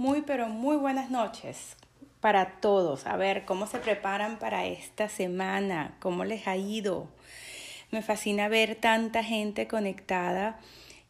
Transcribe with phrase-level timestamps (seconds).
[0.00, 1.76] Muy, pero muy buenas noches
[2.22, 3.06] para todos.
[3.06, 5.94] A ver, ¿cómo se preparan para esta semana?
[6.00, 7.06] ¿Cómo les ha ido?
[7.90, 10.58] Me fascina ver tanta gente conectada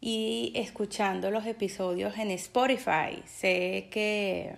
[0.00, 3.22] y escuchando los episodios en Spotify.
[3.26, 4.56] Sé que,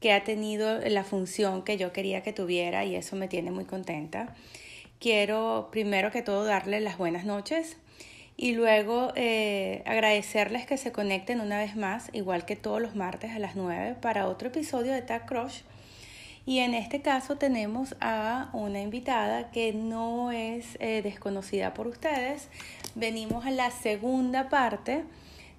[0.00, 3.66] que ha tenido la función que yo quería que tuviera y eso me tiene muy
[3.66, 4.34] contenta.
[4.98, 7.76] Quiero primero que todo darles las buenas noches
[8.36, 13.32] y luego eh, agradecerles que se conecten una vez más, igual que todos los martes
[13.32, 15.60] a las 9, para otro episodio de Tag Crush.
[16.44, 22.48] Y en este caso tenemos a una invitada que no es eh, desconocida por ustedes.
[22.96, 25.04] Venimos a la segunda parte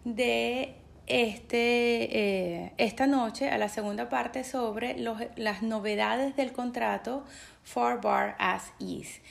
[0.03, 0.75] de
[1.07, 7.23] este, eh, esta noche, a la segunda parte sobre los, las novedades del contrato
[7.63, 9.21] for Bar as Is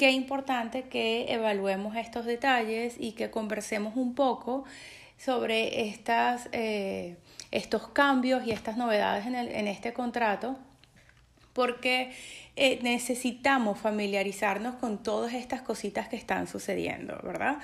[0.00, 4.64] qué importante que evaluemos estos detalles y que conversemos un poco
[5.18, 7.18] sobre estas, eh,
[7.50, 10.56] estos cambios y estas novedades en, el, en este contrato,
[11.52, 12.12] porque
[12.56, 17.58] eh, necesitamos familiarizarnos con todas estas cositas que están sucediendo, ¿verdad?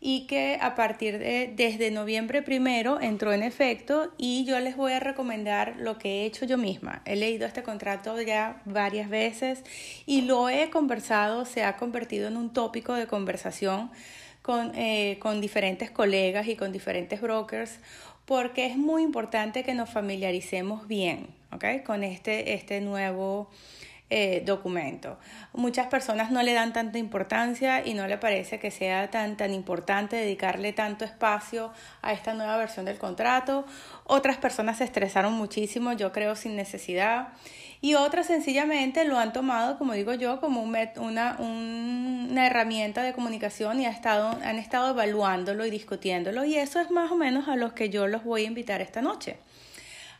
[0.00, 4.92] Y que a partir de desde noviembre primero entró en efecto y yo les voy
[4.92, 7.02] a recomendar lo que he hecho yo misma.
[7.04, 9.62] He leído este contrato ya varias veces
[10.06, 13.90] y lo he conversado, se ha convertido en un tópico de conversación
[14.40, 17.78] con, eh, con diferentes colegas y con diferentes brokers
[18.24, 21.80] porque es muy importante que nos familiaricemos bien ¿okay?
[21.80, 23.50] con este, este nuevo
[24.12, 25.18] eh, documento.
[25.52, 29.54] Muchas personas no le dan tanta importancia y no le parece que sea tan, tan
[29.54, 33.64] importante dedicarle tanto espacio a esta nueva versión del contrato.
[34.04, 37.28] Otras personas se estresaron muchísimo, yo creo sin necesidad.
[37.80, 40.92] Y otras sencillamente lo han tomado, como digo yo, como una,
[41.38, 46.44] una herramienta de comunicación y ha estado, han estado evaluándolo y discutiéndolo.
[46.44, 49.02] Y eso es más o menos a los que yo los voy a invitar esta
[49.02, 49.38] noche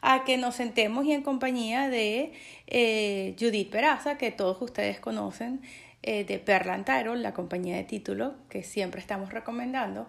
[0.03, 2.33] a que nos sentemos y en compañía de
[2.66, 5.61] eh, Judith Peraza, que todos ustedes conocen,
[6.03, 6.84] eh, de Perlan
[7.16, 10.06] la compañía de título que siempre estamos recomendando.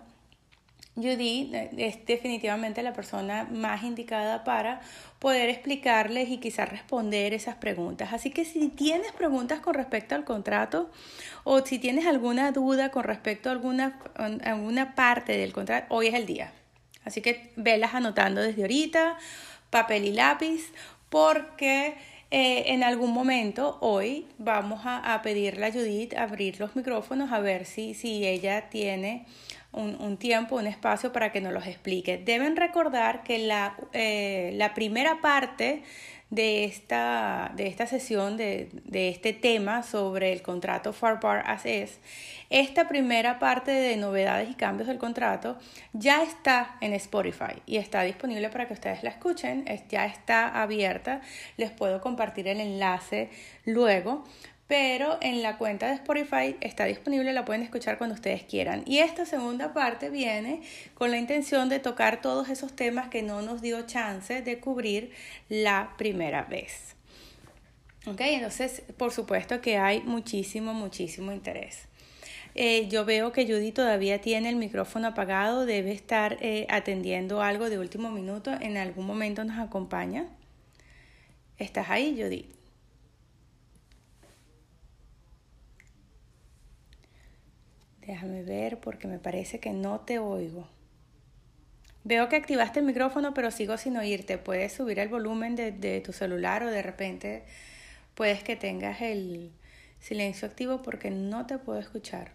[0.96, 4.82] Judith eh, es definitivamente la persona más indicada para
[5.20, 8.14] poder explicarles y quizás responder esas preguntas.
[8.14, 10.90] Así que si tienes preguntas con respecto al contrato
[11.44, 16.08] o si tienes alguna duda con respecto a alguna, a alguna parte del contrato, hoy
[16.08, 16.52] es el día.
[17.04, 19.18] Así que velas anotando desde ahorita
[19.72, 20.72] papel y lápiz
[21.10, 21.96] porque
[22.30, 27.66] eh, en algún momento hoy vamos a, pedirle a Judith abrir los micrófonos a ver
[27.66, 29.26] si, si ella tiene
[29.74, 32.18] un, tiempo, un espacio para que nos los explique.
[32.18, 35.84] Deben recordar que la, eh, la primera parte
[36.32, 42.00] de esta, de esta sesión, de, de, este tema sobre el contrato Farpar as es,
[42.50, 45.58] esta primera parte de novedades y cambios del contrato
[45.92, 51.22] ya está en Spotify y está disponible para que ustedes la escuchen, ya está abierta,
[51.58, 53.30] les puedo compartir el enlace
[53.66, 54.24] luego
[54.72, 58.84] pero en la cuenta de Spotify está disponible, la pueden escuchar cuando ustedes quieran.
[58.86, 60.62] Y esta segunda parte viene
[60.94, 65.12] con la intención de tocar todos esos temas que no nos dio chance de cubrir
[65.50, 66.96] la primera vez.
[68.06, 71.90] Ok, entonces por supuesto que hay muchísimo, muchísimo interés.
[72.56, 77.70] Eh, yo veo que Judy todavía tiene el micrófono apagado, debe estar eh, atendiendo algo
[77.70, 80.28] de último minuto, en algún momento nos acompaña.
[81.58, 82.61] ¿Estás ahí, Judy?
[88.06, 90.68] Déjame ver porque me parece que no te oigo.
[92.04, 94.40] Veo que activaste el micrófono, pero sigo sin oírte.
[94.40, 97.44] Puedes subir el volumen de, tu celular o de repente
[98.16, 99.52] puedes que tengas el
[100.00, 102.34] silencio activo porque no te puedo escuchar.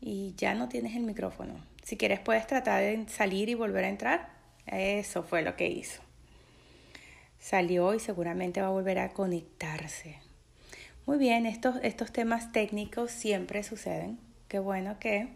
[0.00, 1.54] Y ya no tienes el micrófono.
[1.82, 4.32] Si quieres puedes tratar de salir y volver a entrar.
[4.66, 6.02] Eso fue lo que hizo.
[7.40, 10.20] Salió y seguramente va a volver a conectarse.
[11.06, 14.18] Muy bien, estos, estos temas técnicos siempre suceden.
[14.48, 15.28] Qué bueno que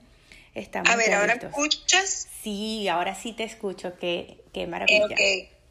[0.54, 0.88] estamos.
[0.88, 2.28] A ver, ¿ahora me escuchas?
[2.42, 3.98] Sí, ahora sí te escucho.
[3.98, 5.04] Qué, qué maravilla.
[5.06, 5.20] ok,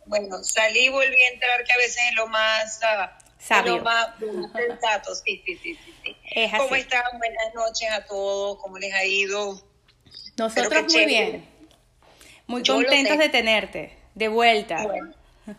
[0.05, 2.79] bueno, salí y volví a entrar, que a veces es lo más.
[2.79, 4.15] Uh, Lo más
[4.53, 6.15] sensato, sí, sí, sí, sí.
[6.57, 7.03] ¿Cómo están?
[7.17, 9.61] Buenas noches a todos, ¿cómo les ha ido?
[10.37, 11.47] Nosotros muy bien.
[12.47, 14.85] Muy contentos de tenerte, de vuelta.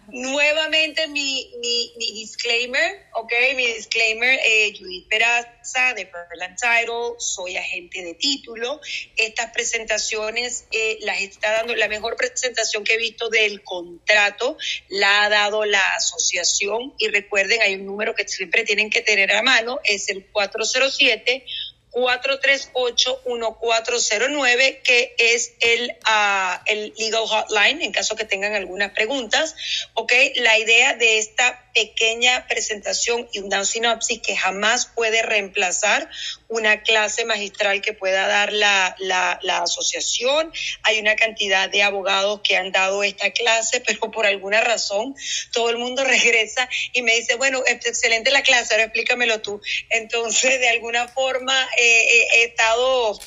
[0.08, 8.02] Nuevamente mi, mi, disclaimer, ok, mi disclaimer, eh, Judith Peraza de Pearl Title, soy agente
[8.02, 8.80] de título.
[9.16, 14.58] Estas presentaciones eh, las está dando, la mejor presentación que he visto del contrato
[14.88, 19.32] la ha dado la asociación y recuerden, hay un número que siempre tienen que tener
[19.32, 21.44] a mano, es el 407
[21.92, 29.54] 438-1409, que es el, uh, el legal hotline, en caso que tengan algunas preguntas.
[29.94, 36.10] Ok, la idea de esta pequeña presentación y una sinopsis que jamás puede reemplazar
[36.48, 40.52] una clase magistral que pueda dar la, la, la, asociación.
[40.82, 45.14] Hay una cantidad de abogados que han dado esta clase, pero por alguna razón
[45.52, 49.60] todo el mundo regresa y me dice, bueno, es excelente la clase, ahora explícamelo tú.
[49.90, 53.18] Entonces, de alguna forma, eh, he estado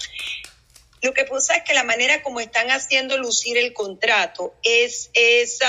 [1.01, 5.59] lo que pasa es que la manera como están haciendo lucir el contrato es, es,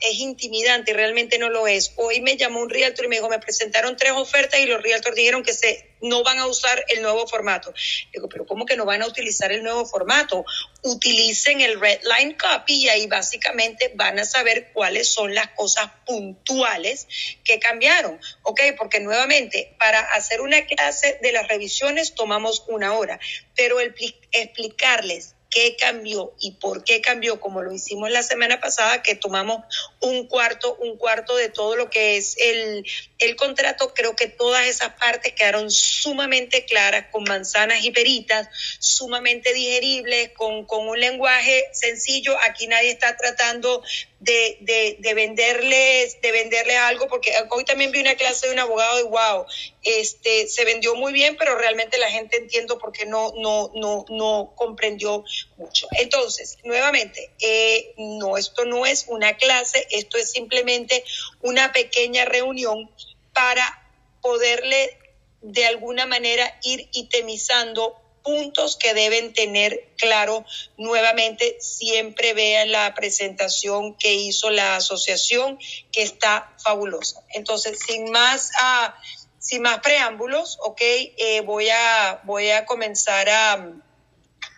[0.00, 1.94] es intimidante y realmente no lo es.
[1.96, 5.16] Hoy me llamó un realtor y me dijo, me presentaron tres ofertas y los realtors
[5.16, 7.72] dijeron que se no van a usar el nuevo formato.
[8.12, 10.44] Digo, pero ¿cómo que no van a utilizar el nuevo formato?
[10.82, 15.90] Utilicen el Red Line Copy y ahí básicamente van a saber cuáles son las cosas
[16.04, 17.06] puntuales
[17.44, 18.20] que cambiaron.
[18.42, 18.60] ¿Ok?
[18.76, 23.18] Porque nuevamente, para hacer una clase de las revisiones tomamos una hora,
[23.54, 29.14] pero explicarles qué cambió y por qué cambió, como lo hicimos la semana pasada, que
[29.14, 29.62] tomamos
[30.00, 32.84] un cuarto, un cuarto de todo lo que es el,
[33.18, 33.92] el contrato.
[33.94, 38.48] Creo que todas esas partes quedaron sumamente claras, con manzanas y peritas,
[38.80, 42.34] sumamente digeribles, con, con un lenguaje sencillo.
[42.40, 43.82] Aquí nadie está tratando
[44.22, 48.60] de, de, de, venderles, de venderles algo, porque hoy también vi una clase de un
[48.60, 49.46] abogado y wow,
[49.82, 54.52] este, se vendió muy bien, pero realmente la gente entiendo porque no, no, no, no
[54.54, 55.24] comprendió
[55.56, 55.88] mucho.
[55.98, 61.02] Entonces, nuevamente, eh, no, esto no es una clase, esto es simplemente
[61.40, 62.88] una pequeña reunión
[63.32, 63.90] para
[64.20, 64.98] poderle
[65.40, 70.44] de alguna manera ir itemizando puntos que deben tener claro
[70.76, 71.56] nuevamente.
[71.60, 75.58] Siempre vean la presentación que hizo la asociación,
[75.90, 77.22] que está fabulosa.
[77.30, 78.90] Entonces, sin más, uh,
[79.38, 83.74] sin más preámbulos, ok, eh, voy, a, voy a comenzar a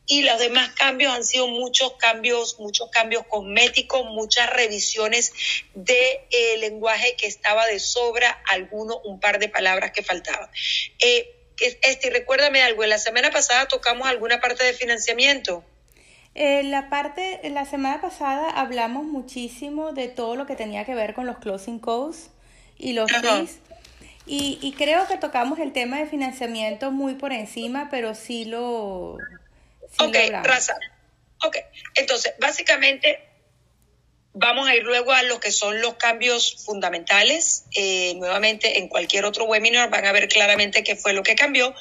[0.08, 5.32] y los demás cambios han sido muchos cambios, muchos cambios cosméticos, muchas revisiones
[5.74, 10.48] de eh, lenguaje que estaba de sobra, alguno, un par de palabras que faltaban.
[11.00, 15.64] Eh, este, recuérdame algo, en la semana pasada tocamos alguna parte de financiamiento.
[16.34, 21.14] Eh, la parte, la semana pasada hablamos muchísimo de todo lo que tenía que ver
[21.14, 22.30] con los closing costs
[22.76, 23.58] y los fees.
[24.26, 29.16] Y, y, creo que tocamos el tema de financiamiento muy por encima, pero sí lo.
[29.98, 30.76] Sí ok, Raza.
[31.44, 31.56] Ok,
[31.94, 33.20] entonces, básicamente,
[34.38, 37.64] vamos a ir luego a lo que son los cambios fundamentales.
[37.74, 41.74] Eh, nuevamente, en cualquier otro webinar van a ver claramente qué fue lo que cambió,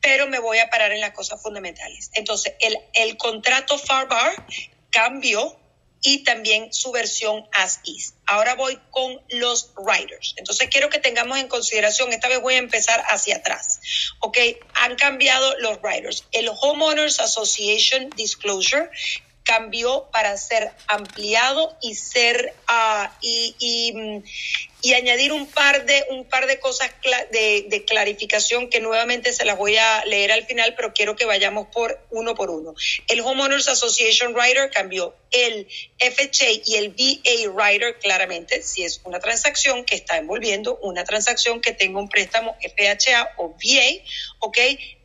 [0.00, 2.10] pero me voy a parar en las cosas fundamentales.
[2.14, 4.46] Entonces, el, el contrato FARBAR
[4.90, 5.58] cambió
[6.02, 8.14] y también su versión as is.
[8.26, 10.34] Ahora voy con los writers.
[10.36, 13.80] Entonces quiero que tengamos en consideración, esta vez voy a empezar hacia atrás.
[14.20, 14.38] Ok,
[14.74, 16.24] han cambiado los writers.
[16.30, 18.88] El Homeowners Association Disclosure
[19.46, 23.54] cambió para ser ampliado y ser uh, y,
[24.82, 26.90] y, añadir un par de un par de cosas
[27.32, 31.24] de, de, clarificación que nuevamente se las voy a leer al final, pero quiero que
[31.24, 32.74] vayamos por uno por uno.
[33.08, 35.66] El Homeowners Association Writer cambió el
[35.98, 41.60] FHA y el VA Writer claramente si es una transacción que está envolviendo una transacción
[41.60, 44.04] que tenga un préstamo FHA o VA,
[44.38, 44.58] ¿ok?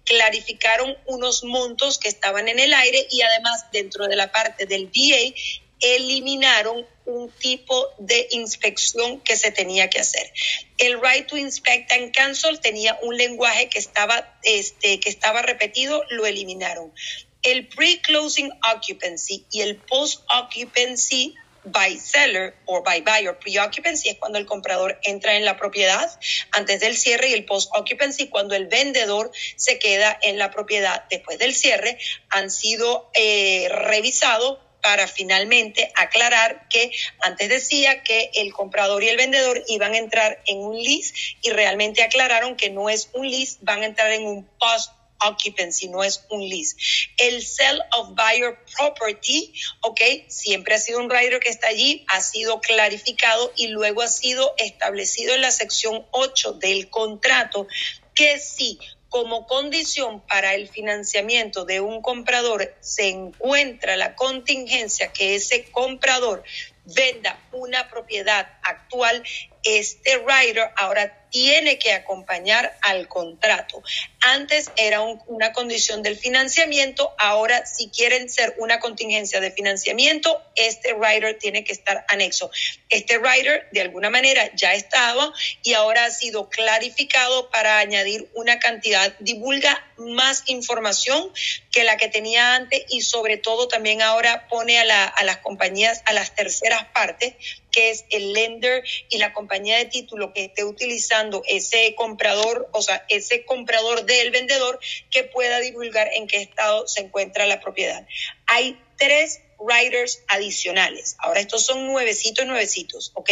[0.05, 4.87] Clarificaron unos montos que estaban en el aire y además dentro de la parte del
[4.87, 5.33] VA
[5.81, 10.31] eliminaron un tipo de inspección que se tenía que hacer.
[10.77, 16.03] El right to inspect and cancel tenía un lenguaje que estaba, este, que estaba repetido,
[16.09, 16.93] lo eliminaron.
[17.41, 24.45] El pre-closing occupancy y el post-occupancy by seller o by buyer pre-occupancy es cuando el
[24.45, 26.09] comprador entra en la propiedad
[26.51, 31.37] antes del cierre y el post-occupancy cuando el vendedor se queda en la propiedad después
[31.37, 31.97] del cierre
[32.29, 39.17] han sido eh, revisados para finalmente aclarar que antes decía que el comprador y el
[39.17, 43.57] vendedor iban a entrar en un lease y realmente aclararon que no es un lease,
[43.61, 44.91] van a entrar en un post
[45.25, 46.75] occupancy, no es un lease.
[47.17, 52.21] El sell of buyer property, ok, siempre ha sido un rider que está allí, ha
[52.21, 57.67] sido clarificado y luego ha sido establecido en la sección 8 del contrato
[58.13, 58.79] que si
[59.11, 66.43] como condición para el financiamiento de un comprador se encuentra la contingencia que ese comprador
[66.85, 69.21] venda una propiedad actual,
[69.63, 73.81] este rider ahora tiene que acompañar al contrato.
[74.19, 80.93] Antes era una condición del financiamiento, ahora si quieren ser una contingencia de financiamiento, este
[80.93, 82.51] rider tiene que estar anexo.
[82.89, 85.33] Este rider de alguna manera ya estaba
[85.63, 91.31] y ahora ha sido clarificado para añadir una cantidad, divulga más información
[91.71, 96.03] que la que tenía antes y sobre todo también ahora pone a, a las compañías,
[96.05, 97.35] a las terceras partes,
[97.71, 102.81] que es el lender y la compañía de título que esté utilizando ese comprador, o
[102.81, 108.05] sea, ese comprador del vendedor que pueda divulgar en qué estado se encuentra la propiedad.
[108.47, 111.15] Hay tres riders adicionales.
[111.19, 113.29] Ahora estos son nuevecitos, nuevecitos, ¿ok?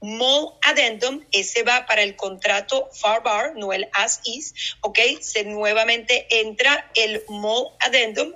[0.00, 4.98] Mall Addendum, ese va para el contrato Far Bar, no el As Is, ¿ok?
[5.20, 8.34] Se nuevamente entra el Mall Addendum,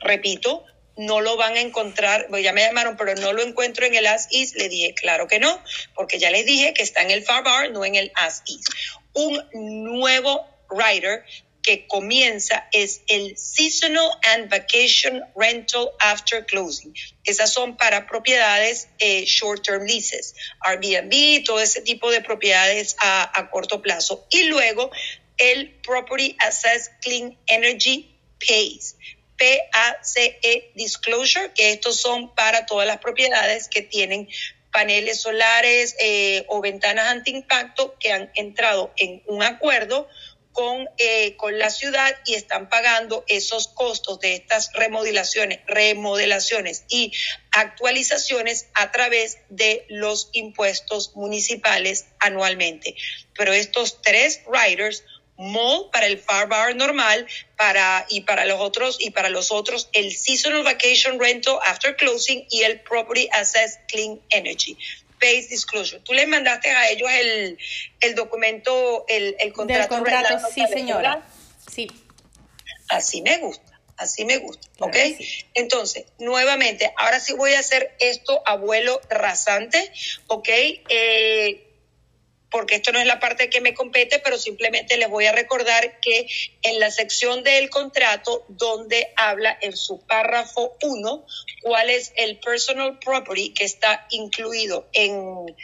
[0.00, 0.64] repito,
[0.96, 4.06] no lo van a encontrar, pues ya me llamaron, pero no lo encuentro en el
[4.06, 4.54] As Is.
[4.54, 5.62] Le dije, claro que no,
[5.94, 8.64] porque ya les dije que está en el Far Bar, no en el As Is.
[9.12, 11.24] Un nuevo writer
[11.66, 16.94] que comienza es el Seasonal and Vacation Rental After Closing.
[17.24, 23.50] Esas son para propiedades eh, short-term leases, Airbnb, todo ese tipo de propiedades a, a
[23.50, 24.26] corto plazo.
[24.30, 24.92] Y luego
[25.38, 28.96] el Property Assess Clean Energy Pays.
[29.36, 34.28] PACE Disclosure, que estos son para todas las propiedades que tienen
[34.72, 40.06] paneles solares eh, o ventanas antiimpacto que han entrado en un acuerdo
[40.52, 47.12] con, eh, con la ciudad y están pagando esos costos de estas remodelaciones, remodelaciones y
[47.50, 52.96] actualizaciones a través de los impuestos municipales anualmente.
[53.34, 55.04] Pero estos tres riders
[55.38, 57.26] Mall para el Far Bar normal
[57.56, 62.46] para, y para los otros y para los otros el Seasonal Vacation Rental After Closing
[62.50, 64.76] y el Property Assess Clean Energy.
[65.20, 66.00] Base Disclosure.
[66.02, 67.58] Tú les mandaste a ellos el,
[68.00, 69.94] el documento, el, el contrato.
[69.94, 71.26] Del contrato, sí, señora.
[71.72, 71.90] Sí.
[72.88, 73.76] Así me gusta.
[73.98, 74.94] Así me gusta, ¿ok?
[75.54, 79.90] Entonces, nuevamente, ahora sí voy a hacer esto abuelo rasante,
[80.26, 80.48] ¿ok?
[80.50, 81.65] Eh,
[82.56, 86.00] porque esto no es la parte que me compete, pero simplemente les voy a recordar
[86.00, 86.26] que
[86.62, 91.26] en la sección del contrato donde habla en su párrafo 1
[91.60, 95.54] cuál es el personal property que está incluido en,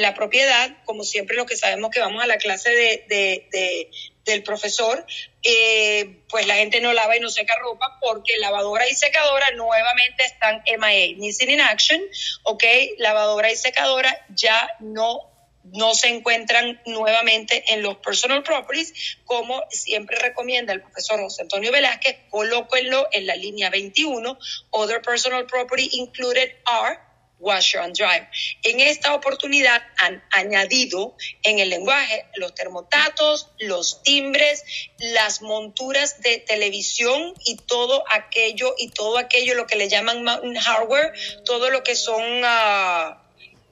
[0.00, 3.90] la propiedad, como siempre lo que sabemos que vamos a la clase de,
[4.24, 5.04] del profesor,
[5.42, 10.22] eh, pues la gente no lava y no seca ropa porque lavadora y secadora nuevamente
[10.22, 12.00] están MIA, Missing in Action,
[12.44, 12.62] ¿ok?
[12.98, 15.35] Lavadora y secadora ya no
[15.72, 21.72] no se encuentran nuevamente en los personal properties, como siempre recomienda el profesor José Antonio
[21.72, 24.38] Velázquez, colóquenlo en la línea 21,
[24.70, 27.00] Other Personal Property Included are
[27.38, 28.26] washer and dry.
[28.62, 34.64] En esta oportunidad han añadido en el lenguaje los termotatos, los timbres,
[34.98, 40.56] las monturas de televisión y todo aquello y todo aquello lo que le llaman mountain
[40.56, 41.12] hardware,
[41.44, 43.14] todo lo que son, uh,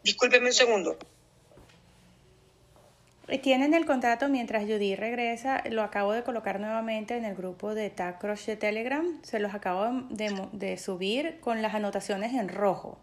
[0.02, 0.98] discúlpeme un segundo,
[3.42, 7.88] tienen el contrato mientras Judy regresa, lo acabo de colocar nuevamente en el grupo de
[7.88, 12.98] TagCrush de Telegram, se los acabo de, subir con las anotaciones en rojo.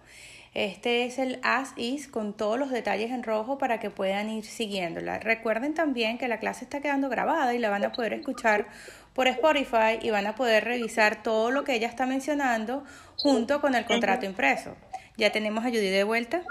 [0.53, 4.45] Este es el As Is con todos los detalles en rojo para que puedan ir
[4.45, 5.17] siguiéndola.
[5.19, 8.67] Recuerden también que la clase está quedando grabada y la van a poder escuchar
[9.13, 12.83] por Spotify y van a poder revisar todo lo que ella está mencionando
[13.15, 14.75] junto con el contrato impreso.
[15.17, 16.43] ¿Ya tenemos a Judy de vuelta?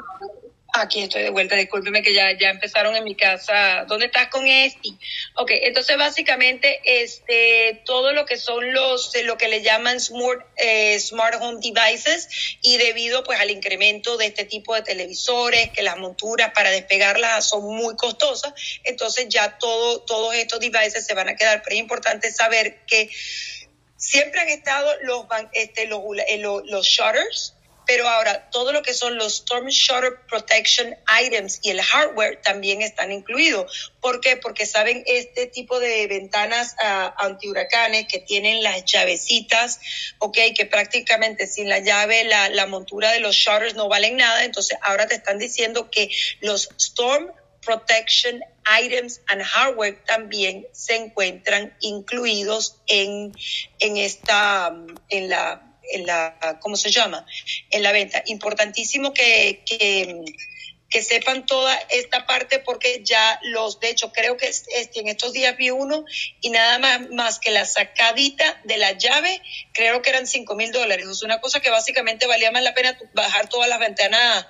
[0.73, 3.85] Aquí estoy de vuelta, discúlpeme que ya, ya empezaron en mi casa.
[3.89, 4.91] ¿Dónde estás con este?
[5.35, 10.99] Ok, entonces básicamente este, todo lo que son los, lo que le llaman smart, eh,
[11.01, 12.29] smart home devices
[12.63, 17.49] y debido pues al incremento de este tipo de televisores, que las monturas para despegarlas
[17.49, 18.53] son muy costosas,
[18.85, 21.63] entonces ya todo, todos estos devices se van a quedar.
[21.63, 23.11] Pero es importante saber que
[23.97, 27.55] siempre han estado los, este, los, eh, los shutters,
[27.91, 32.83] pero ahora todo lo que son los Storm Shutter Protection Items y el hardware también
[32.83, 33.93] están incluidos.
[34.01, 34.37] ¿Por qué?
[34.37, 39.81] Porque saben este tipo de ventanas uh, antihuracanes que tienen las llavecitas,
[40.21, 44.45] ok, que prácticamente sin la llave la, la montura de los shutters no valen nada.
[44.45, 46.11] Entonces ahora te están diciendo que
[46.43, 48.41] los Storm Protection
[48.85, 53.37] Items and Hardware también se encuentran incluidos en,
[53.81, 54.77] en esta,
[55.09, 57.27] en la en la, ¿cómo se llama?
[57.71, 58.23] En la venta.
[58.27, 64.51] Importantísimo que, que, sepan toda esta parte porque ya los, de hecho, creo que
[64.95, 66.05] en estos días vi uno
[66.41, 69.41] y nada más, más que la sacadita de la llave,
[69.73, 71.07] creo que eran 5 mil dólares.
[71.07, 74.47] Es una cosa que básicamente valía más la pena bajar todas las ventanas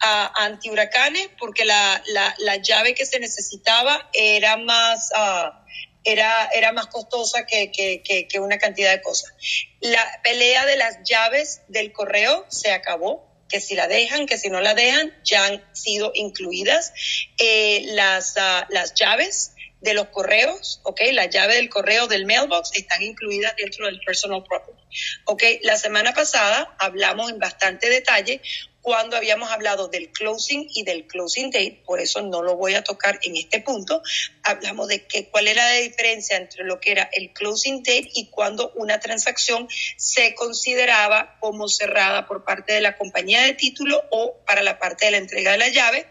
[0.00, 5.10] a antihuracanes porque la, la, la, llave que se necesitaba era más...
[5.16, 5.62] Uh,
[6.04, 9.32] era, era más costosa que, que, que, una cantidad de cosas.
[9.80, 14.48] La pelea de las llaves del correo se acabó que si la dejan, que si
[14.48, 16.92] no la dejan, ya han sido incluidas
[17.38, 21.00] eh, las, uh, las llaves de los correos, ¿ok?
[21.12, 24.80] La llave del correo del mailbox están incluidas dentro del personal property,
[25.26, 25.42] ¿ok?
[25.62, 28.40] La semana pasada hablamos en bastante detalle
[28.82, 32.82] cuando habíamos hablado del closing y del closing date, por eso no lo voy a
[32.82, 34.02] tocar en este punto.
[34.42, 38.28] Hablamos de que, cuál era la diferencia entre lo que era el closing date y
[38.30, 44.36] cuando una transacción se consideraba como cerrada por parte de la compañía de título o
[44.44, 46.08] para la parte de la entrega de la llave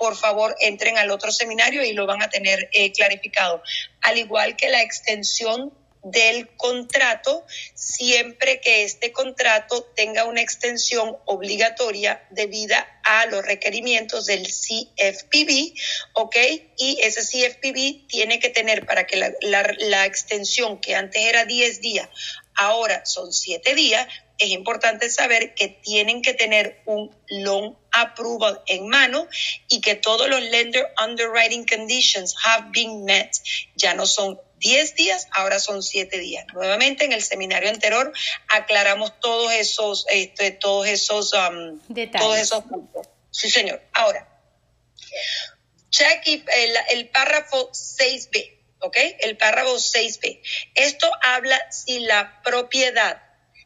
[0.00, 3.62] por favor entren al otro seminario y lo van a tener eh, clarificado.
[4.00, 12.26] Al igual que la extensión del contrato siempre que este contrato tenga una extensión obligatoria
[12.30, 15.74] debida a los requerimientos del CFPB,
[16.14, 16.36] ¿ok?
[16.78, 21.44] Y ese CFPB tiene que tener para que la, la, la extensión que antes era
[21.44, 22.08] 10 días,
[22.54, 24.06] ahora son 7 días,
[24.40, 29.28] es importante saber que tienen que tener un loan approval en mano
[29.68, 33.30] y que todos los lender underwriting conditions have been met.
[33.76, 36.46] Ya no son 10 días, ahora son 7 días.
[36.52, 38.12] Nuevamente en el seminario anterior
[38.48, 41.80] aclaramos todos esos, este, todos esos, um,
[42.12, 43.08] todos esos puntos.
[43.30, 43.82] Sí, señor.
[43.92, 44.28] Ahora,
[45.90, 48.96] check el, el párrafo 6b, ¿ok?
[49.20, 50.40] El párrafo 6b.
[50.74, 53.22] Esto habla si la propiedad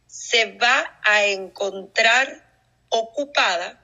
[0.07, 2.49] se va a encontrar
[2.89, 3.84] ocupada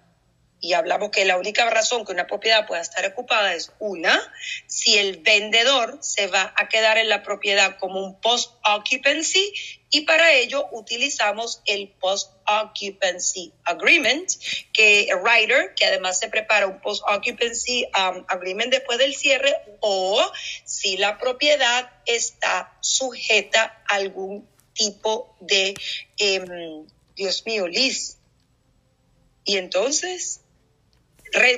[0.61, 4.21] y hablamos que la única razón que una propiedad pueda estar ocupada es una,
[4.67, 9.53] si el vendedor se va a quedar en la propiedad como un post-occupancy
[9.91, 14.31] y para ello utilizamos el post-occupancy agreement,
[14.73, 20.31] que writer, que además se prepara un post-occupancy um, agreement después del cierre o
[20.65, 25.75] si la propiedad está sujeta a algún tipo de,
[26.19, 26.85] eh,
[27.17, 28.19] Dios mío, Liz.
[29.45, 30.43] Y entonces,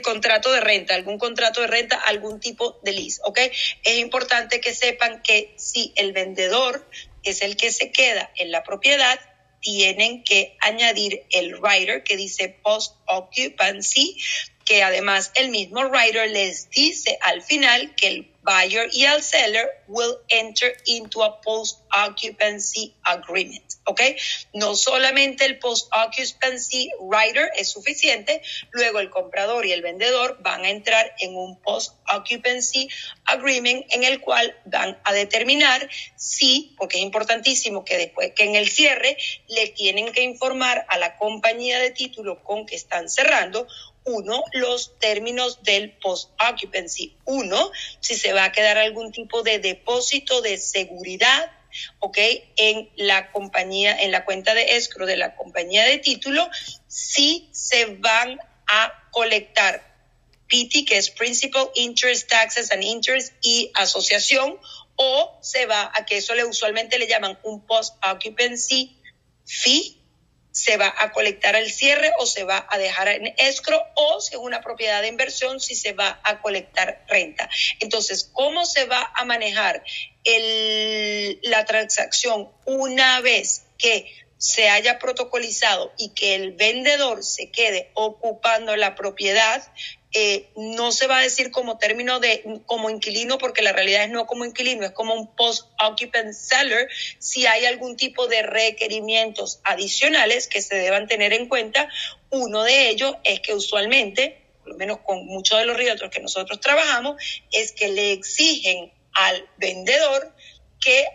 [0.02, 3.38] contrato de renta, algún contrato de renta, algún tipo de lease, ¿ok?
[3.82, 6.88] Es importante que sepan que si el vendedor
[7.22, 9.18] es el que se queda en la propiedad,
[9.60, 14.18] tienen que añadir el writer que dice post occupancy,
[14.64, 19.68] que además el mismo writer les dice al final que el buyer y el seller
[19.86, 23.64] will enter into a post-occupancy agreement.
[23.84, 24.00] ¿Ok?
[24.52, 30.70] No solamente el post-occupancy writer es suficiente, luego el comprador y el vendedor van a
[30.70, 32.88] entrar en un post-occupancy
[33.24, 38.56] agreement en el cual van a determinar si, porque es importantísimo que después que en
[38.56, 39.16] el cierre
[39.48, 43.66] le tienen que informar a la compañía de título con que están cerrando
[44.04, 47.16] uno, los términos del post-occupancy.
[47.24, 51.50] Uno, si se va a quedar algún tipo de depósito de seguridad,
[52.00, 52.18] ¿ok?
[52.56, 56.48] En la compañía, en la cuenta de escro de la compañía de título,
[56.88, 59.92] si se van a colectar
[60.48, 64.58] PT, que es Principal Interest Taxes and Interest y asociación,
[64.96, 68.96] o se va a que eso le usualmente le llaman un post-occupancy
[69.46, 70.01] fee,
[70.52, 74.34] se va a colectar al cierre o se va a dejar en escro o si
[74.34, 77.48] es una propiedad de inversión, si se va a colectar renta.
[77.80, 79.82] Entonces, ¿cómo se va a manejar
[80.24, 84.06] el, la transacción una vez que
[84.42, 89.62] se haya protocolizado y que el vendedor se quede ocupando la propiedad,
[90.14, 94.10] eh, no se va a decir como término de como inquilino, porque la realidad es
[94.10, 100.48] no como inquilino, es como un post-occupant seller, si hay algún tipo de requerimientos adicionales
[100.48, 101.88] que se deban tener en cuenta.
[102.30, 106.20] Uno de ellos es que usualmente, por lo menos con muchos de los realtors que
[106.20, 107.16] nosotros trabajamos,
[107.50, 110.34] es que le exigen al vendedor
[110.80, 111.06] que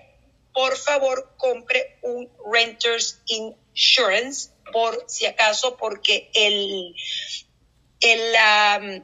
[0.54, 6.96] por favor compre un renter's insurance por si acaso porque el
[8.02, 9.04] la,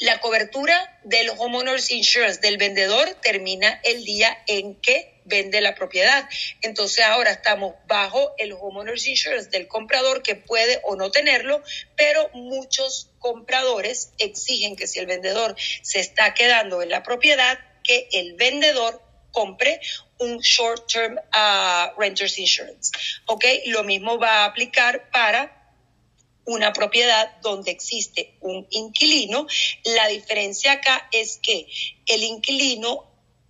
[0.00, 6.28] la cobertura del homeowners insurance del vendedor termina el día en que vende la propiedad.
[6.62, 11.62] Entonces ahora estamos bajo el homeowners insurance del comprador que puede o no tenerlo,
[11.96, 18.08] pero muchos compradores exigen que si el vendedor se está quedando en la propiedad, que
[18.12, 19.80] el vendedor compre
[20.18, 22.90] un short term uh, renters insurance.
[23.26, 23.44] ¿Ok?
[23.66, 25.57] Lo mismo va a aplicar para
[26.48, 29.46] una propiedad donde existe un inquilino.
[29.84, 31.66] La diferencia acá es que
[32.06, 33.04] el inquilino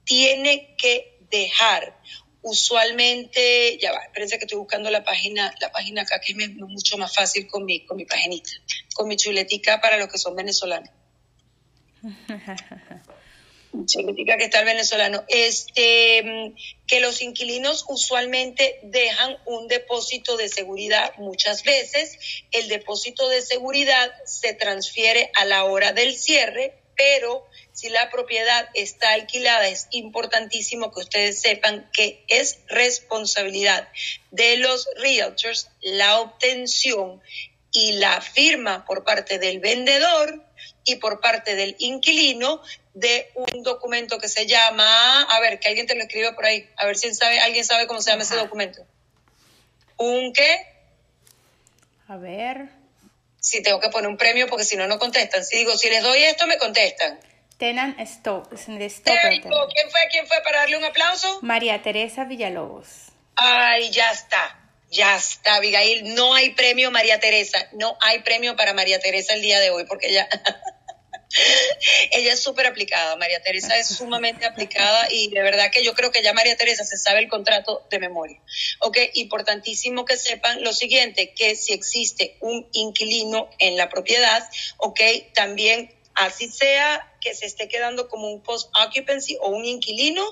[0.04, 1.96] tiene que dejar
[2.42, 6.98] usualmente, ya va, espérense que estoy buscando la página, la página acá que es mucho
[6.98, 8.50] más fácil con mi, con mi paginita,
[8.94, 10.90] con mi chuletica para los que son venezolanos.
[13.86, 16.54] significa que está el venezolano, este,
[16.86, 22.18] que los inquilinos usualmente dejan un depósito de seguridad muchas veces.
[22.50, 28.68] El depósito de seguridad se transfiere a la hora del cierre, pero si la propiedad
[28.74, 33.88] está alquilada, es importantísimo que ustedes sepan que es responsabilidad
[34.32, 37.22] de los realtors la obtención
[37.70, 40.47] y la firma por parte del vendedor
[40.84, 42.62] y por parte del inquilino
[42.94, 46.68] de un documento que se llama, a ver, que alguien te lo escribe por ahí,
[46.76, 48.86] a ver si sabe, alguien sabe cómo se llama ese documento.
[49.96, 50.66] ¿Un qué?
[52.08, 52.68] A ver.
[53.40, 55.44] Si tengo que poner un premio porque si no, no contestan.
[55.44, 57.20] Si digo, si les doy esto, me contestan.
[57.56, 58.48] Tenan stop.
[58.54, 60.00] ¿Quién fue?
[60.10, 61.40] ¿Quién fue para darle un aplauso?
[61.42, 63.12] María Teresa Villalobos.
[63.34, 64.67] Ay, ya está.
[64.90, 66.14] Ya está, Abigail.
[66.14, 67.68] No hay premio, María Teresa.
[67.72, 70.29] No hay premio para María Teresa el día de hoy porque ya.
[72.11, 76.11] Ella es súper aplicada, María Teresa es sumamente aplicada y de verdad que yo creo
[76.11, 78.40] que ya María Teresa se sabe el contrato de memoria.
[78.81, 84.48] Ok, importantísimo que sepan lo siguiente, que si existe un inquilino en la propiedad,
[84.79, 85.01] ok,
[85.35, 90.24] también así sea que se esté quedando como un post-occupancy o un inquilino,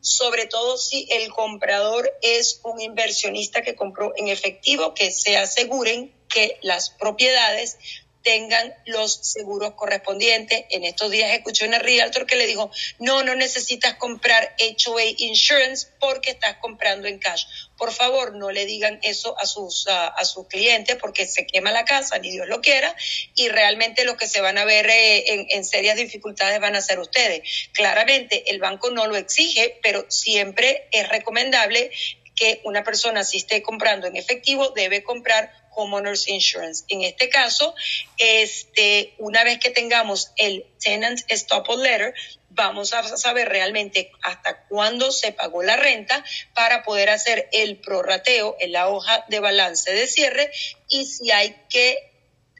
[0.00, 6.14] sobre todo si el comprador es un inversionista que compró en efectivo, que se aseguren
[6.28, 7.78] que las propiedades
[8.22, 10.64] tengan los seguros correspondientes.
[10.70, 15.88] En estos días escuché una realtor que le dijo, no, no necesitas comprar HOA Insurance
[16.00, 17.44] porque estás comprando en cash.
[17.76, 21.84] Por favor, no le digan eso a sus, a, sus clientes porque se quema la
[21.84, 22.94] casa, ni Dios lo quiera,
[23.34, 26.80] y realmente los que se van a ver eh, en, en serias dificultades van a
[26.80, 27.42] ser ustedes.
[27.72, 31.92] Claramente, el banco no lo exige, pero siempre es recomendable
[32.38, 36.84] que una persona si esté comprando en efectivo debe comprar homeowners insurance.
[36.88, 37.74] En este caso,
[38.16, 42.14] este, una vez que tengamos el tenant stop letter,
[42.50, 48.56] vamos a saber realmente hasta cuándo se pagó la renta para poder hacer el prorrateo
[48.58, 50.50] en la hoja de balance de cierre
[50.88, 51.96] y si hay que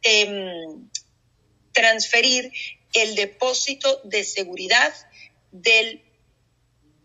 [0.03, 0.89] em,
[1.73, 2.53] transferir
[2.93, 4.95] el depósito de seguridad
[5.51, 6.03] del,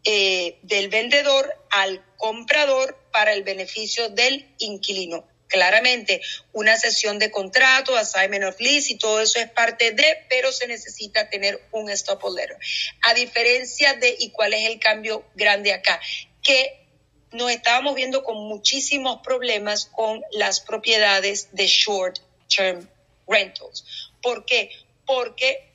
[0.03, 6.19] eh, del vendedor al comprador para el beneficio del inquilino claramente
[6.51, 10.65] una sesión de contrato, assignment of lease y todo eso es parte de, pero se
[10.65, 12.57] necesita tener un stop letter.
[13.03, 16.01] A diferencia de, ¿y cuál es el cambio grande acá?
[16.41, 16.87] Que
[17.31, 22.89] nos estábamos viendo con muchísimos problemas con las propiedades de short term
[23.27, 24.11] rentals.
[24.23, 24.71] ¿Por qué?
[25.05, 25.72] Porque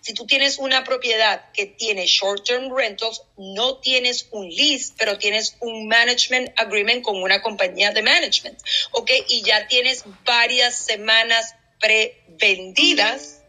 [0.00, 5.56] si tú tienes una propiedad que tiene short-term rentals, no tienes un lease, pero tienes
[5.60, 8.58] un management agreement con una compañía de management,
[8.92, 9.10] ¿ok?
[9.28, 13.40] Y ya tienes varias semanas prevendidas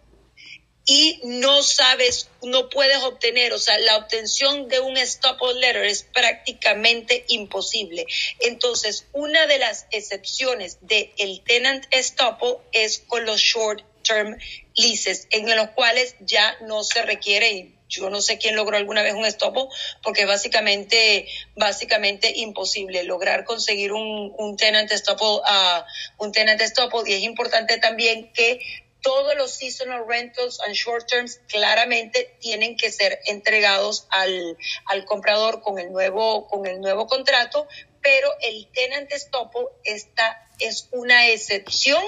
[0.85, 6.03] y no sabes, no puedes obtener, o sea, la obtención de un stop letter es
[6.03, 8.05] prácticamente imposible.
[8.39, 14.37] Entonces, una de las excepciones del el tenant estoppel es con los short term
[14.83, 19.13] en los cuales ya no se requiere, y yo no sé quién logró alguna vez
[19.13, 19.69] un estopo,
[20.01, 27.13] porque básicamente, básicamente imposible lograr conseguir un, un tenant estopo, uh, un tenant estopo, y
[27.13, 28.59] es importante también que
[29.01, 35.61] todos los seasonal rentals and short terms claramente tienen que ser entregados al, al comprador
[35.61, 37.67] con el nuevo, con el nuevo contrato
[38.01, 42.03] pero el tenant estoppel esta es una excepción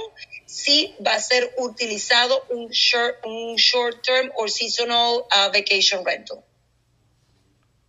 [0.46, 6.44] si va a ser utilizado un short, un short term o seasonal uh, vacation rental.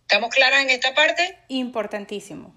[0.01, 1.37] ¿Estamos claras en esta parte?
[1.49, 2.55] Importantísimo.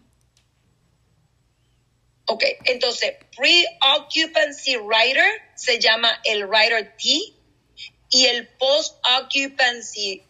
[2.26, 7.34] Ok, entonces, pre-occupancy rider se llama el rider T
[8.10, 10.22] y el post-occupancy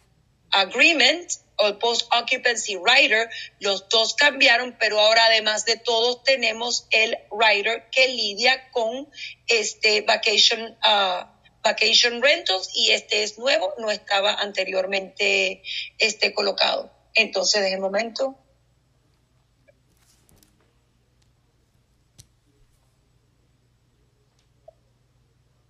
[0.51, 1.29] agreement
[1.59, 7.89] o el post-occupancy rider, los dos cambiaron, pero ahora además de todos tenemos el rider
[7.91, 9.09] que lidia con
[9.47, 11.25] este vacation, uh,
[11.61, 15.61] vacation rentals y este es nuevo, no estaba anteriormente
[15.97, 16.91] este, colocado.
[17.13, 18.37] Entonces, de momento,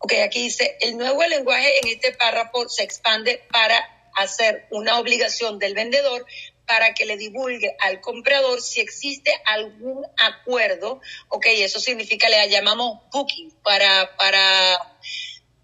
[0.01, 5.59] Ok, aquí dice, el nuevo lenguaje en este párrafo se expande para hacer una obligación
[5.59, 6.25] del vendedor
[6.69, 12.99] para que le divulgue al comprador si existe algún acuerdo, ok, eso significa, le llamamos
[13.11, 14.95] booking, para, para,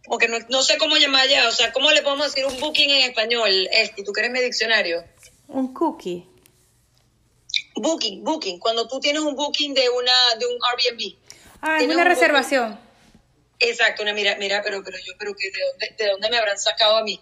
[0.05, 3.09] porque no, sé cómo llamar ya, o sea, ¿cómo le podemos decir un booking en
[3.09, 4.03] español, Esti?
[4.03, 5.03] ¿Tú crees mi diccionario?
[5.47, 6.27] Un cookie.
[7.75, 11.17] Booking, booking, cuando tú tienes un booking de, una, de un Airbnb.
[11.61, 12.79] Ah, es una reservación.
[13.59, 16.57] Exacto, una mira, mira, pero, pero yo creo que de dónde, de dónde me habrán
[16.57, 17.19] sacado a mí.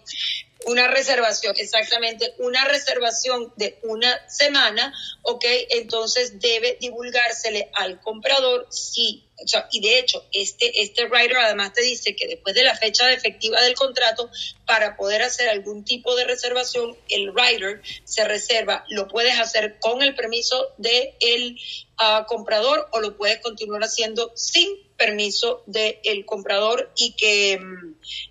[0.66, 5.44] Una reservación, exactamente, una reservación de una semana, ¿ok?
[5.70, 11.72] Entonces debe divulgársele al comprador si, o sea, y de hecho, este, este writer además
[11.74, 14.30] te dice que después de la fecha efectiva del contrato,
[14.66, 20.02] para poder hacer algún tipo de reservación, el writer se reserva, lo puedes hacer con
[20.02, 21.64] el permiso del de
[22.00, 27.60] uh, comprador o lo puedes continuar haciendo sin permiso del comprador y que,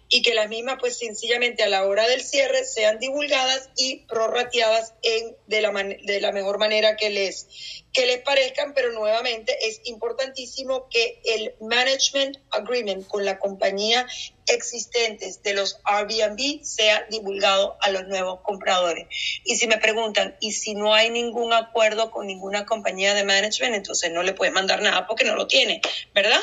[0.10, 4.93] y que las mismas pues sencillamente a la hora del cierre sean divulgadas y prorrateadas
[5.02, 9.82] en, de, la de la mejor manera que les, que les parezcan, pero nuevamente es
[9.86, 14.08] importantísimo que el management agreement con la compañía
[14.48, 19.08] existentes de los Airbnb sea divulgado a los nuevos compradores.
[19.44, 23.76] Y si me preguntan, ¿y si no hay ningún acuerdo con ninguna compañía de management,
[23.76, 25.82] entonces no le puedes mandar nada porque no lo tiene,
[26.14, 26.40] ¿verdad?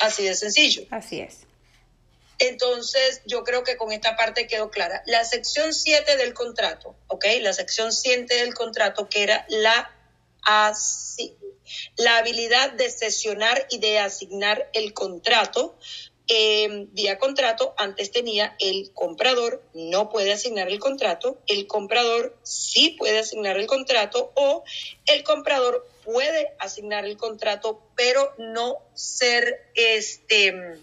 [0.00, 0.86] Así de sencillo.
[0.90, 1.46] Así es.
[2.38, 5.04] Entonces, yo creo que con esta parte quedó clara.
[5.06, 7.24] La sección 7 del contrato, ¿ok?
[7.40, 9.94] La sección 7 del contrato, que era la,
[11.96, 15.78] la habilidad de sesionar y de asignar el contrato,
[16.28, 22.96] eh, vía contrato, antes tenía el comprador no puede asignar el contrato, el comprador sí
[22.98, 24.62] puede asignar el contrato o
[25.06, 30.80] el comprador puede asignar el contrato, pero no ser este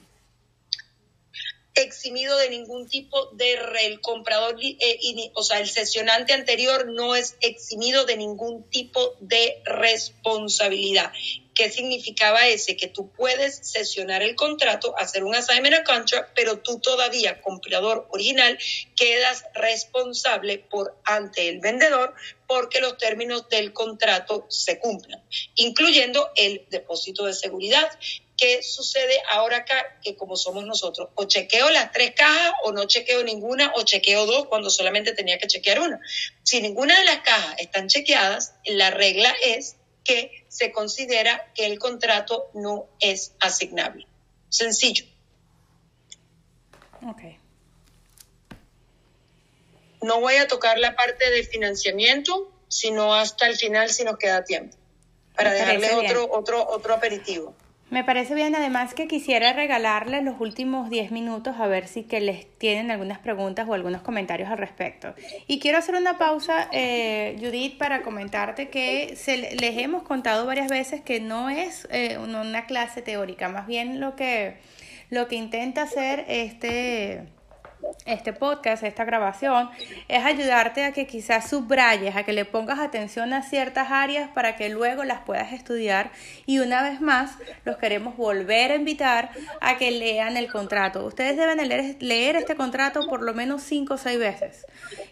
[1.75, 7.35] eximido de ningún tipo de el comprador, eh, o sea, el sesionante anterior no es
[7.41, 11.11] eximido de ningún tipo de responsabilidad.
[11.59, 12.77] ¿Qué significaba ese?
[12.77, 18.07] Que tú puedes sesionar el contrato, hacer un assignment of contract, pero tú todavía, comprador
[18.11, 18.57] original,
[18.95, 22.13] quedas responsable por ante el vendedor
[22.47, 25.21] porque los términos del contrato se cumplan,
[25.55, 27.91] incluyendo el depósito de seguridad.
[28.37, 29.99] ¿Qué sucede ahora acá?
[30.01, 34.25] Que como somos nosotros, o chequeo las tres cajas o no chequeo ninguna o chequeo
[34.25, 35.99] dos cuando solamente tenía que chequear una.
[36.41, 41.79] Si ninguna de las cajas están chequeadas, la regla es que se considera que el
[41.79, 44.05] contrato no es asignable.
[44.49, 45.05] Sencillo.
[47.07, 47.21] Ok.
[50.01, 54.43] No voy a tocar la parte de financiamiento, sino hasta el final si nos queda
[54.43, 54.75] tiempo,
[55.35, 57.53] para dejarle otro, otro, otro aperitivo.
[57.89, 62.21] Me parece bien, además que quisiera regalarles los últimos 10 minutos a ver si que
[62.21, 65.15] les tienen algunas preguntas o algunos comentarios al respecto.
[65.47, 70.69] Y quiero hacer una pausa, eh, Judith, para comentarte que se, les hemos contado varias
[70.69, 74.57] veces que no es eh, una clase teórica, más bien lo que,
[75.09, 77.23] lo que intenta hacer este
[78.05, 79.69] este podcast, esta grabación,
[80.07, 84.55] es ayudarte a que quizás subrayes, a que le pongas atención a ciertas áreas para
[84.55, 86.11] que luego las puedas estudiar
[86.45, 91.05] y una vez más los queremos volver a invitar a que lean el contrato.
[91.05, 94.65] Ustedes deben leer, leer este contrato por lo menos cinco o seis veces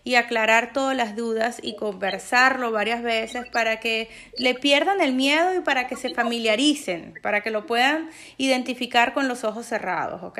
[0.03, 5.53] y aclarar todas las dudas y conversarlo varias veces para que le pierdan el miedo
[5.53, 10.39] y para que se familiaricen, para que lo puedan identificar con los ojos cerrados, ¿ok?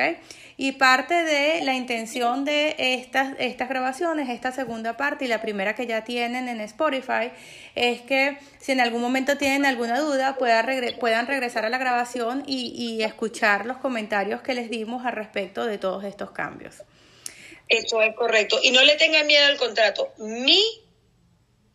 [0.60, 5.76] Y parte de la intención de estas, estas grabaciones, esta segunda parte y la primera
[5.76, 7.32] que ya tienen en Spotify,
[7.76, 10.65] es que si en algún momento tienen alguna duda puedan,
[11.00, 15.63] puedan regresar a la grabación y, y escuchar los comentarios que les dimos al respecto
[15.65, 16.78] de todos estos cambios.
[17.70, 18.60] Eso es correcto.
[18.63, 20.12] Y no le tengan miedo al contrato.
[20.17, 20.63] Mi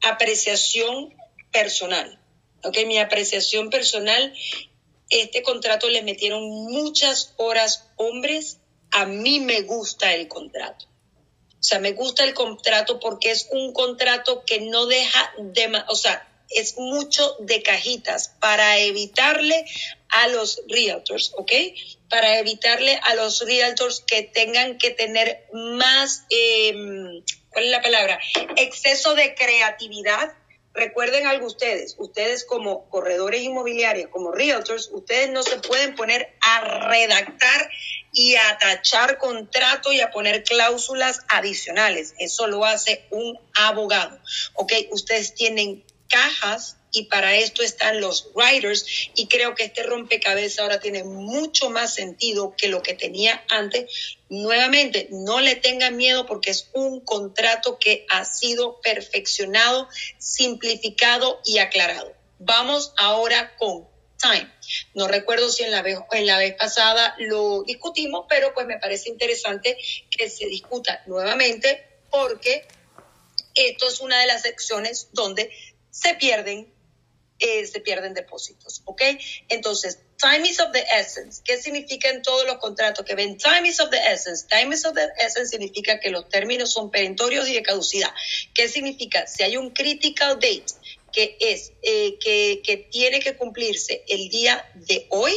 [0.01, 1.15] apreciación
[1.53, 2.19] personal,
[2.65, 4.35] ok, mi apreciación personal,
[5.11, 8.59] este contrato le metieron muchas horas hombres,
[8.93, 10.87] a mí me gusta el contrato.
[11.63, 15.95] O sea, me gusta el contrato porque es un contrato que no deja de, o
[15.95, 19.65] sea, es mucho de cajitas para evitarle
[20.09, 21.53] a los realtors, ¿ok?
[22.09, 28.21] Para evitarle a los realtors que tengan que tener más, em, ¿cuál es la palabra?
[28.57, 30.35] Exceso de creatividad.
[30.75, 36.89] Recuerden algo ustedes, ustedes como corredores inmobiliarios, como realtors, ustedes no se pueden poner a
[36.89, 37.71] redactar
[38.13, 42.15] y a tachar contrato y a poner cláusulas adicionales.
[42.19, 44.19] Eso lo hace un abogado.
[44.55, 44.73] ¿Ok?
[44.91, 50.79] Ustedes tienen cajas y para esto están los writers y creo que este rompecabezas ahora
[50.79, 54.19] tiene mucho más sentido que lo que tenía antes.
[54.29, 61.59] Nuevamente, no le tengan miedo porque es un contrato que ha sido perfeccionado, simplificado y
[61.59, 62.13] aclarado.
[62.39, 63.89] Vamos ahora con
[64.23, 64.51] time.
[64.95, 68.79] No recuerdo si en la vez, en la vez pasada lo discutimos, pero pues me
[68.79, 69.77] parece interesante
[70.11, 72.67] que se discuta nuevamente porque
[73.55, 75.51] esto es una de las secciones donde
[75.91, 76.73] se pierden,
[77.39, 79.03] eh, se pierden depósitos, ¿ok?
[79.49, 81.43] Entonces, time is of the essence.
[81.45, 83.37] ¿Qué significa en todos los contratos que ven?
[83.37, 84.47] Time is of the essence.
[84.49, 88.11] Time is of the essence significa que los términos son perentorios y de caducidad.
[88.55, 89.27] ¿Qué significa?
[89.27, 90.67] Si hay un critical date
[91.13, 95.33] que es eh, que, que, tiene que cumplirse el día de hoy,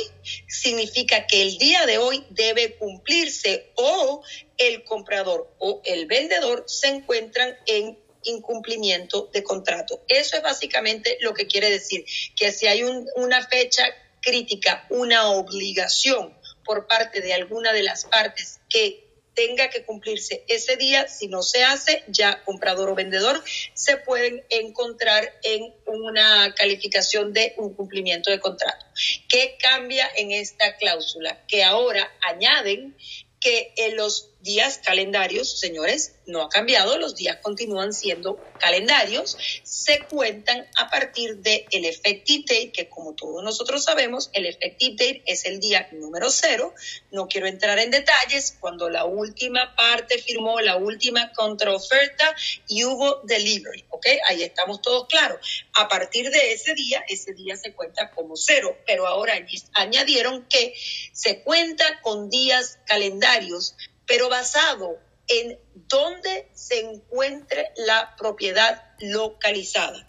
[0.48, 4.24] significa que el día de hoy debe cumplirse o
[4.58, 10.04] el comprador o el vendedor se encuentran en incumplimiento de contrato.
[10.08, 13.86] Eso es básicamente lo que quiere decir, que si hay una fecha
[14.22, 16.34] crítica, una obligación
[16.64, 19.05] por parte de alguna de las partes que
[19.36, 23.44] tenga que cumplirse ese día, si no se hace, ya comprador o vendedor
[23.74, 28.86] se pueden encontrar en una calificación de un cumplimiento de contrato.
[29.30, 31.46] ¿Qué cambia en esta cláusula?
[31.48, 32.96] Que ahora añaden
[33.40, 40.06] que en los días calendarios, señores, no ha cambiado, los días continúan siendo calendarios, se
[40.06, 45.24] cuentan a partir del el effective date, que como todos nosotros sabemos, el effective date
[45.26, 46.74] es el día número cero.
[47.12, 52.36] No quiero entrar en detalles, cuando la última parte firmó la última contraoferta
[52.68, 54.06] y hubo delivery, ¿ok?
[54.28, 55.40] Ahí estamos todos claros.
[55.74, 59.34] A partir de ese día, ese día se cuenta como cero, pero ahora
[59.74, 60.74] añadieron que
[61.14, 70.06] se cuenta con días calendarios, pero basado en dónde se encuentre la propiedad localizada.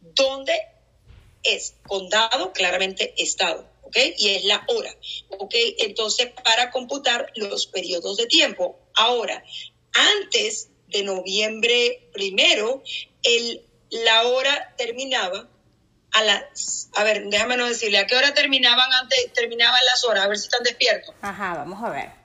[0.00, 0.54] ¿Dónde
[1.42, 1.74] es?
[1.86, 3.68] Condado, claramente estado.
[3.82, 3.96] ¿ok?
[4.18, 4.94] Y es la hora,
[5.30, 5.54] ¿ok?
[5.78, 8.78] Entonces, para computar los periodos de tiempo.
[8.94, 9.42] Ahora,
[9.92, 12.82] antes de noviembre primero,
[13.22, 15.48] el, la hora terminaba
[16.12, 20.24] a las, a ver, déjame no decirle, ¿a qué hora terminaban antes, terminaban las horas?
[20.24, 21.14] A ver si están despiertos.
[21.22, 22.19] Ajá, vamos a ver.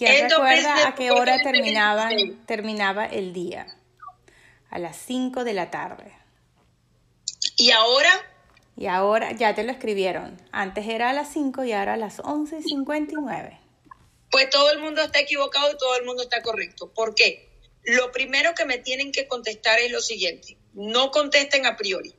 [0.00, 3.66] ¿Quién recuerda a qué hora terminaban, terminaba el día?
[4.70, 6.10] A las 5 de la tarde.
[7.58, 8.10] ¿Y ahora?
[8.78, 10.40] Y ahora ya te lo escribieron.
[10.52, 13.60] Antes era a las 5 y ahora a las 11 y 59.
[14.30, 16.90] Pues todo el mundo está equivocado y todo el mundo está correcto.
[16.94, 17.50] ¿Por qué?
[17.82, 20.56] Lo primero que me tienen que contestar es lo siguiente.
[20.72, 22.14] No contesten a priori.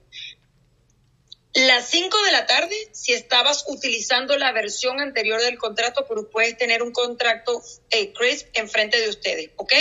[1.54, 6.58] Las 5 de la tarde, si estabas utilizando la versión anterior del contrato, pero puedes
[6.58, 9.74] tener un contrato eh, crisp enfrente de ustedes, ¿ok?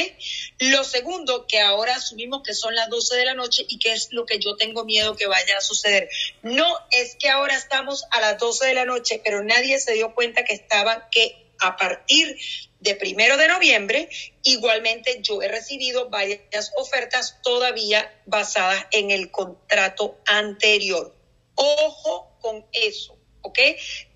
[0.58, 4.08] Lo segundo, que ahora asumimos que son las 12 de la noche y que es
[4.10, 6.08] lo que yo tengo miedo que vaya a suceder.
[6.42, 10.12] No es que ahora estamos a las 12 de la noche, pero nadie se dio
[10.12, 12.36] cuenta que estaban, que a partir
[12.80, 14.08] de primero de noviembre,
[14.42, 21.19] igualmente yo he recibido varias ofertas todavía basadas en el contrato anterior.
[21.54, 23.20] Ojo con eso.
[23.42, 23.58] ¿ok?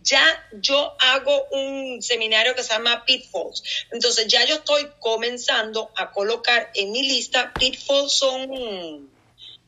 [0.03, 3.87] Ya yo hago un seminario que se llama Pitfalls.
[3.91, 9.11] Entonces ya yo estoy comenzando a colocar en mi lista, Pitfalls son,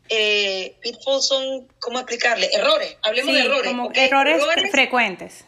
[0.09, 2.51] eh, Pitfalls son, ¿cómo explicarle?
[2.53, 3.71] Errores, hablemos de errores.
[3.71, 5.45] Como errores, errores frecuentes.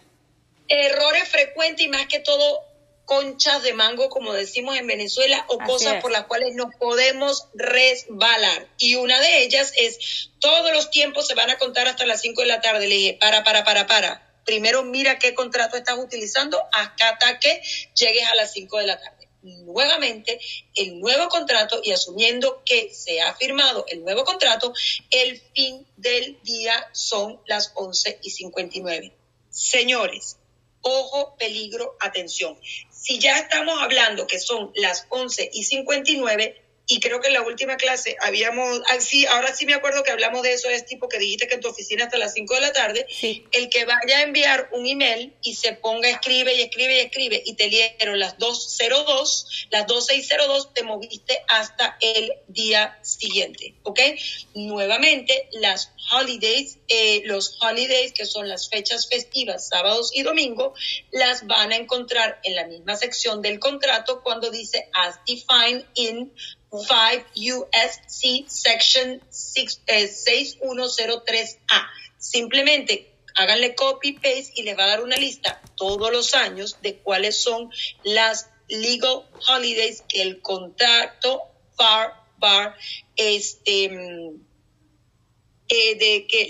[0.69, 2.68] Errores frecuentes y más que todo
[3.09, 8.69] conchas de mango, como decimos en Venezuela, o cosas por las cuales nos podemos resbalar.
[8.77, 12.43] Y una de ellas es, todos los tiempos se van a contar hasta las 5
[12.43, 12.87] de la tarde.
[12.87, 14.31] Le dije, para, para, para, para.
[14.45, 17.63] Primero mira qué contrato estás utilizando hasta que
[17.95, 19.29] llegues a las 5 de la tarde.
[19.41, 20.39] Nuevamente,
[20.75, 24.75] el nuevo contrato y asumiendo que se ha firmado el nuevo contrato,
[25.11, 29.15] el fin del día son las 11 y 59.
[29.49, 30.37] Señores,
[30.83, 32.59] ojo, peligro, atención.
[33.01, 37.43] Si ya estamos hablando que son las 11 y 59, y creo que en la
[37.43, 41.07] última clase habíamos, ah, sí, ahora sí me acuerdo que hablamos de eso, es tipo
[41.09, 43.07] que dijiste que en tu oficina hasta las 5 de la tarde,
[43.53, 47.43] el que vaya a enviar un email y se ponga, escribe y escribe y escribe
[47.45, 54.01] y te dieron las 202, las 2602, te moviste hasta el día siguiente, ¿ok?
[54.55, 60.73] Nuevamente, las holidays, eh, los holidays que son las fechas festivas, sábados y domingo,
[61.11, 66.33] las van a encontrar en la misma sección del contrato cuando dice as defined in
[66.71, 66.87] 5
[67.35, 71.37] USC Section 6103A.
[71.37, 71.59] Eh,
[72.19, 76.99] Simplemente háganle copy paste y les va a dar una lista todos los años de
[76.99, 77.71] cuáles son
[78.03, 81.43] las legal holidays que el contrato
[81.77, 82.77] bar bar
[83.17, 84.48] este mm,
[85.71, 86.49] eh, de que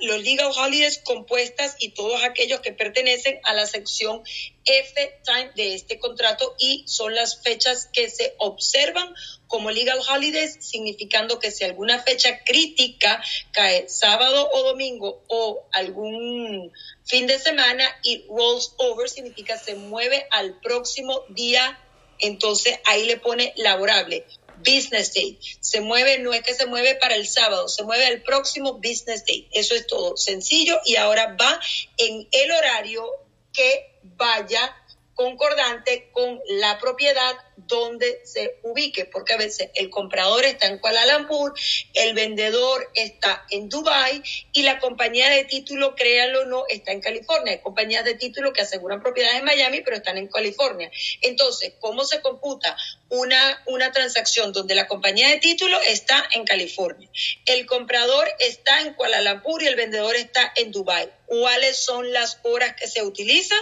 [0.00, 4.22] los legal holidays compuestas y todos aquellos que pertenecen a la sección
[4.64, 9.14] F time de este contrato y son las fechas que se observan
[9.46, 16.72] como legal holidays, significando que si alguna fecha crítica cae sábado o domingo o algún
[17.04, 21.78] fin de semana y rolls over, significa se mueve al próximo día,
[22.18, 24.26] entonces ahí le pone laborable
[24.58, 25.38] business day.
[25.60, 29.24] Se mueve, no es que se mueve para el sábado, se mueve el próximo business
[29.24, 29.48] day.
[29.52, 31.60] Eso es todo sencillo y ahora va
[31.96, 33.04] en el horario
[33.52, 34.74] que vaya
[35.16, 41.06] concordante con la propiedad donde se ubique, porque a veces el comprador está en Kuala
[41.06, 41.54] Lumpur,
[41.94, 47.00] el vendedor está en Dubai y la compañía de título, créanlo o no, está en
[47.00, 47.54] California.
[47.54, 50.90] Hay compañías de título que aseguran propiedades en Miami, pero están en California.
[51.22, 52.76] Entonces, ¿cómo se computa
[53.08, 57.08] una, una transacción donde la compañía de título está en California?
[57.46, 61.10] El comprador está en Kuala Lumpur y el vendedor está en Dubai.
[61.24, 63.58] ¿Cuáles son las horas que se utilizan?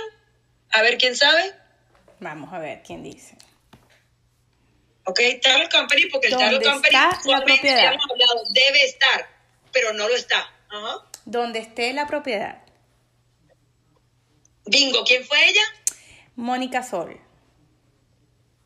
[0.75, 1.55] A ver, ¿quién sabe?
[2.19, 3.39] Vamos a ver, ¿quién dice?
[5.05, 6.93] Ok, Title Company, porque el Title Company
[7.27, 7.93] la propiedad?
[8.53, 9.29] debe estar,
[9.73, 10.53] pero no lo está.
[11.25, 12.65] Donde esté la propiedad.
[14.67, 15.63] Bingo, ¿quién fue ella?
[16.35, 17.21] Mónica Sol.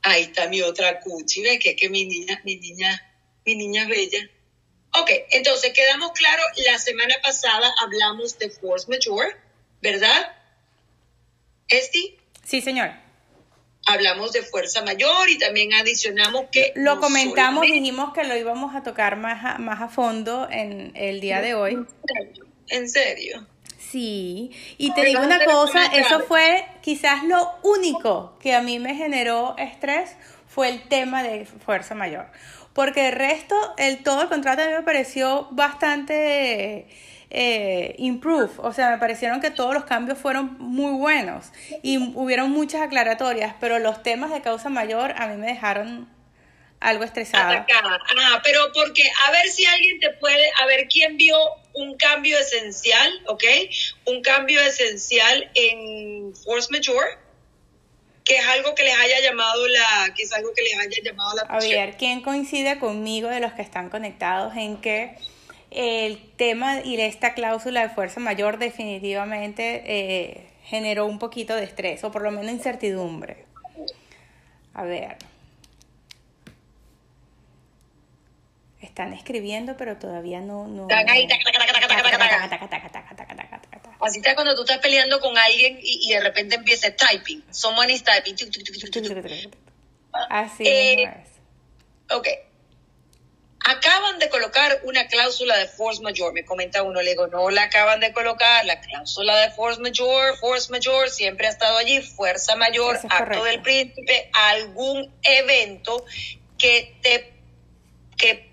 [0.01, 1.59] Ahí está mi otra cuchi, ¿ves?
[1.63, 2.99] Que, que mi niña, mi niña,
[3.45, 4.31] mi niña bella.
[4.99, 9.37] Ok, entonces quedamos claros, la semana pasada hablamos de force majeure,
[9.83, 10.38] ¿verdad?
[11.69, 12.17] ¿Esti?
[12.45, 12.91] Sí, señor.
[13.87, 16.73] Hablamos de fuerza mayor y también adicionamos que...
[16.75, 21.21] Lo comentamos, dijimos que lo íbamos a tocar más a, más a fondo en el
[21.21, 21.79] día de hoy.
[22.69, 23.47] ¿En serio?
[23.79, 28.95] Sí, y te digo una cosa, eso fue quizás lo único que a mí me
[28.95, 30.17] generó estrés
[30.47, 32.27] fue el tema de fuerza mayor,
[32.75, 36.87] porque el resto, el todo el contrato a mí me pareció bastante
[37.31, 41.47] eh, improve, o sea, me parecieron que todos los cambios fueron muy buenos
[41.83, 46.09] y hubieron muchas aclaratorias, pero los temas de causa mayor a mí me dejaron
[46.81, 47.67] algo estresada.
[47.75, 51.37] Ah, pero porque, a ver si alguien te puede, a ver quién vio
[51.75, 53.45] un cambio esencial, ¿ok?
[54.07, 57.19] Un cambio esencial en Force Majeure,
[58.25, 61.37] que es algo que les haya llamado la, que es algo que les haya llamado
[61.37, 61.79] la atención.
[61.79, 65.17] A ver, ¿quién coincide conmigo de los que están conectados en que
[65.71, 72.03] el tema y esta cláusula de fuerza mayor definitivamente eh, generó un poquito de estrés
[72.05, 73.45] o por lo menos incertidumbre.
[74.75, 75.17] A ver.
[78.81, 80.67] Están escribiendo, pero todavía no.
[80.69, 80.87] no
[84.01, 87.45] Así está cuando tú estás peleando con alguien y, de repente empieza typing.
[87.51, 88.37] Someone is typing.
[90.31, 91.09] Así es.
[92.11, 92.29] Ok
[93.69, 96.33] acaban de colocar una cláusula de force majeure.
[96.33, 100.37] Me comenta uno, le digo, no la acaban de colocar, la cláusula de force majeure,
[100.39, 106.05] force majeure siempre ha estado allí, fuerza mayor, acto del príncipe, algún evento
[106.57, 107.35] que te
[108.17, 108.49] que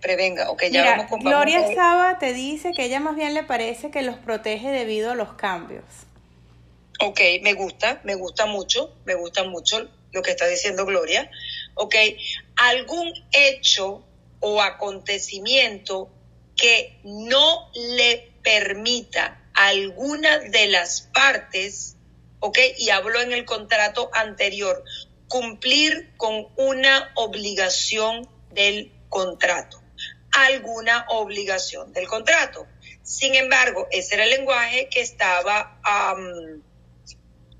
[0.00, 0.50] prevenga.
[0.50, 4.02] Okay, ya vamos con, Gloria Saba te dice que ella más bien le parece que
[4.02, 5.84] los protege debido a los cambios.
[7.00, 11.30] Ok, me gusta, me gusta mucho, me gusta mucho lo que está diciendo Gloria.
[11.74, 11.94] Ok,
[12.56, 14.02] algún hecho
[14.46, 16.10] o acontecimiento
[16.54, 21.96] que no le permita a alguna de las partes,
[22.40, 22.58] ¿ok?
[22.76, 24.84] Y hablo en el contrato anterior,
[25.28, 29.82] cumplir con una obligación del contrato,
[30.32, 32.66] alguna obligación del contrato.
[33.02, 35.80] Sin embargo, ese era el lenguaje que estaba,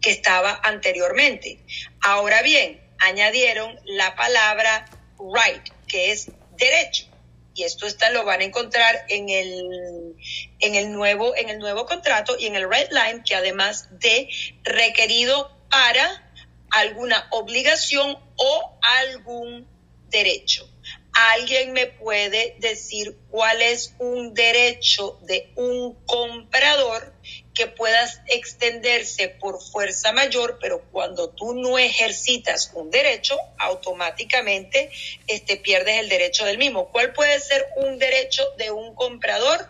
[0.03, 1.64] que estaba anteriormente.
[2.03, 4.85] Ahora bien, añadieron la palabra
[5.18, 7.07] right, que es derecho.
[7.55, 10.16] Y esto está, lo van a encontrar en el,
[10.59, 14.28] en el nuevo, en el nuevo contrato y en el red line, que además de
[14.64, 16.32] requerido para
[16.70, 19.68] alguna obligación o algún
[20.09, 20.68] derecho.
[21.12, 27.14] ¿Alguien me puede decir cuál es un derecho de un comprador
[27.55, 34.90] que pueda extenderse por fuerza mayor, pero cuando tú no ejercitas un derecho, automáticamente
[35.26, 36.88] este, pierdes el derecho del mismo?
[36.90, 39.68] ¿Cuál puede ser un derecho de un comprador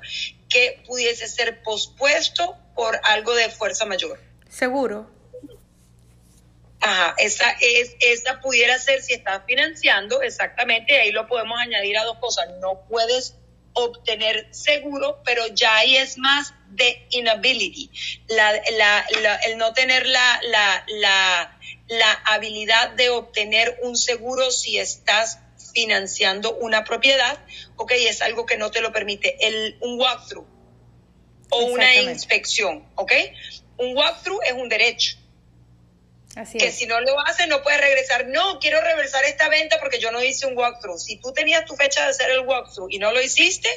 [0.49, 4.19] que pudiese ser pospuesto por algo de fuerza mayor?
[4.49, 5.11] Seguro.
[6.81, 12.05] Ajá, esa, es, esa pudiera ser si estás financiando, exactamente, ahí lo podemos añadir a
[12.05, 12.47] dos cosas.
[12.61, 13.37] No puedes
[13.75, 17.91] obtener seguro, pero ya ahí es más de inability,
[18.29, 21.59] la, la, la, el no tener la, la, la,
[21.89, 25.39] la habilidad de obtener un seguro si estás
[25.73, 27.39] financiando una propiedad,
[27.77, 29.37] ok, es algo que no te lo permite.
[29.47, 30.47] El, un walkthrough
[31.51, 33.13] o una inspección, ok.
[33.77, 35.17] Un walkthrough es un derecho
[36.59, 38.27] que si no lo haces no puedes regresar.
[38.29, 40.99] No, quiero reversar esta venta porque yo no hice un walkthrough.
[40.99, 43.69] Si tú tenías tu fecha de hacer el walkthrough y no lo hiciste,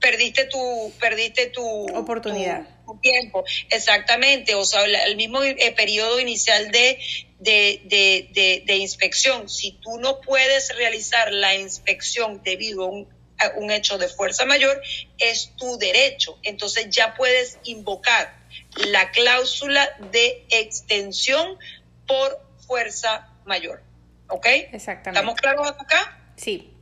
[0.00, 2.66] perdiste tu perdiste tu oportunidad.
[2.84, 3.44] tu, tiempo.
[3.70, 4.54] Exactamente.
[4.54, 6.98] O sea el mismo eh, periodo inicial de
[7.38, 9.48] de, de, de, inspección.
[9.48, 14.46] Si tú no puedes realizar la inspección debido a un, a un hecho de fuerza
[14.46, 14.80] mayor
[15.18, 16.38] es tu derecho.
[16.42, 18.45] Entonces ya puedes invocar
[18.76, 21.58] la cláusula de extensión
[22.06, 23.82] por fuerza mayor.
[24.28, 24.46] ¿Ok?
[24.46, 25.10] Exactamente.
[25.10, 26.32] ¿Estamos claros acá?
[26.36, 26.72] Sí.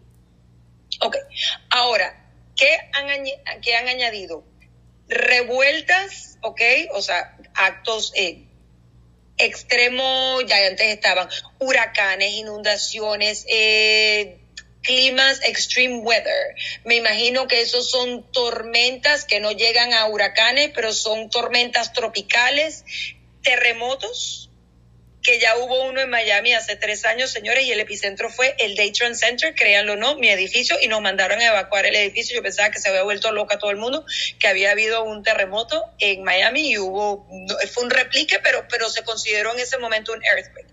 [1.00, 1.16] Ok.
[1.70, 4.44] Ahora, ¿qué han, han añadido?
[5.08, 6.60] Revueltas, ¿ok?
[6.92, 8.46] O sea, actos eh,
[9.36, 11.28] extremos, ya antes estaban
[11.58, 14.38] huracanes, inundaciones, eh,
[14.84, 16.54] climas extreme weather.
[16.84, 22.84] Me imagino que esos son tormentas que no llegan a huracanes, pero son tormentas tropicales,
[23.42, 24.50] terremotos,
[25.24, 28.76] que ya hubo uno en Miami hace tres años, señores, y el epicentro fue el
[28.76, 32.36] Daytron Center, créanlo o no, mi edificio, y nos mandaron a evacuar el edificio.
[32.36, 34.04] Yo pensaba que se había vuelto loca todo el mundo,
[34.38, 37.26] que había habido un terremoto en Miami y hubo,
[37.72, 40.68] fue un replique, pero, pero se consideró en ese momento un earthquake.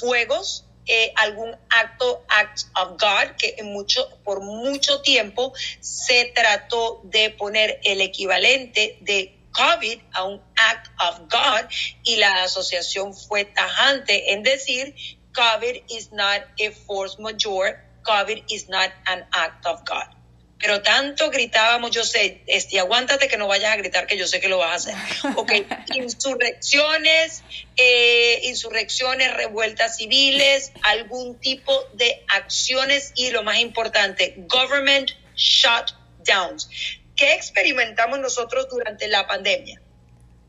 [0.00, 7.00] Fuegos, eh, algún acto, act of God, que en mucho, por mucho tiempo se trató
[7.04, 11.70] de poner el equivalente de COVID a un act of God
[12.02, 14.94] y la asociación fue tajante en decir
[15.32, 20.14] COVID is not a force majeure, COVID is not an act of God
[20.58, 24.40] pero tanto gritábamos, yo sé, este, aguántate que no vayas a gritar, que yo sé
[24.40, 24.94] que lo vas a hacer.
[25.36, 25.52] Ok,
[25.94, 27.42] insurrecciones,
[27.76, 36.70] eh, insurrecciones, revueltas civiles, algún tipo de acciones y lo más importante, government shutdowns.
[37.16, 39.80] ¿Qué experimentamos nosotros durante la pandemia?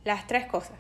[0.03, 0.77] Las tres cosas.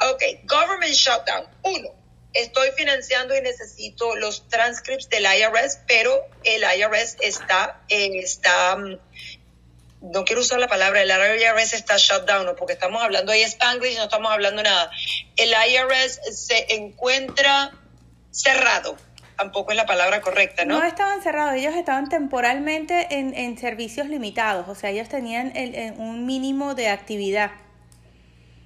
[0.00, 1.46] Ok, government shutdown.
[1.62, 1.99] Uno,
[2.32, 8.98] estoy financiando y necesito los transcripts del IRS, pero el IRS está, está mm,
[10.02, 13.96] no quiero usar la palabra, el IRS está shut down, porque estamos hablando ahí Spanglish,
[13.96, 14.90] no estamos hablando nada.
[15.36, 17.72] El IRS se encuentra
[18.30, 18.96] cerrado,
[19.36, 20.78] tampoco es la palabra correcta, ¿no?
[20.78, 25.92] No estaban cerrados, ellos estaban temporalmente en, en servicios limitados, o sea, ellos tenían el,
[25.98, 27.50] un mínimo de actividad.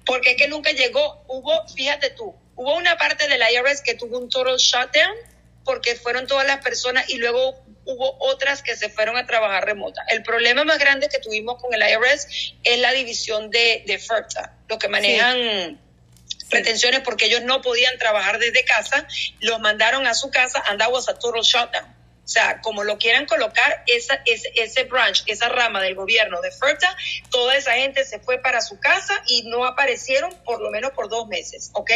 [0.05, 4.17] Porque es que nunca llegó, hubo, fíjate tú, Hubo una parte del IRS que tuvo
[4.17, 5.15] un total shutdown
[5.63, 10.03] porque fueron todas las personas y luego hubo otras que se fueron a trabajar remota.
[10.09, 14.53] El problema más grande que tuvimos con el IRS es la división de, de FERTA,
[14.67, 15.79] los que manejan
[16.49, 19.07] pretensiones porque ellos no podían trabajar desde casa,
[19.41, 21.94] los mandaron a su casa and that was a total shutdown.
[22.25, 26.51] O sea, como lo quieran colocar, esa, ese, ese branch, esa rama del gobierno de
[26.51, 26.97] FERTA,
[27.29, 31.07] toda esa gente se fue para su casa y no aparecieron por lo menos por
[31.07, 31.91] dos meses, ¿ok?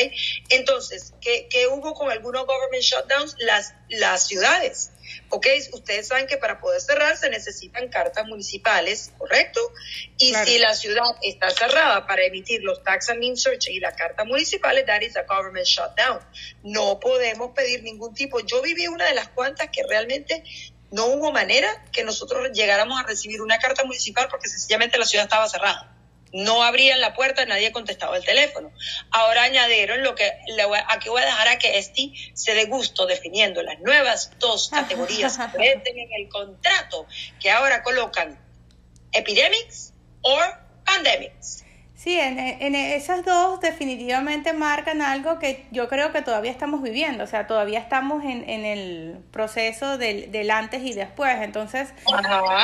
[0.50, 3.36] Entonces, ¿qué, qué hubo con algunos government shutdowns?
[3.40, 4.92] Las, las ciudades
[5.30, 5.48] ¿ok?
[5.74, 9.60] Ustedes saben que para poder cerrar se necesitan cartas municipales, ¿correcto?
[10.18, 14.24] Y si la ciudad está cerrada para emitir los tax and search y la carta
[14.24, 16.20] municipal, that is a government shutdown.
[16.64, 18.40] No podemos pedir ningún tipo.
[18.40, 20.44] Yo viví una de las cuantas que realmente
[20.92, 25.26] no hubo manera que nosotros llegáramos a recibir una carta municipal porque sencillamente la ciudad
[25.26, 25.96] estaba cerrada
[26.32, 28.72] no abrían la puerta, nadie contestaba el teléfono.
[29.12, 30.32] Ahora añadieron lo que
[30.88, 35.38] aquí voy a dejar a que Esti se dé gusto definiendo las nuevas dos categorías
[35.38, 37.08] que meten en el contrato
[37.40, 38.40] que ahora colocan
[39.12, 40.38] epidemics o
[40.86, 41.66] pandemics.
[42.02, 47.26] Sí, en, en, esas dos definitivamente marcan algo que yo creo que todavía estamos viviendo,
[47.26, 51.36] o sea, todavía estamos en, en el proceso del, del, antes y después.
[51.42, 51.90] Entonces,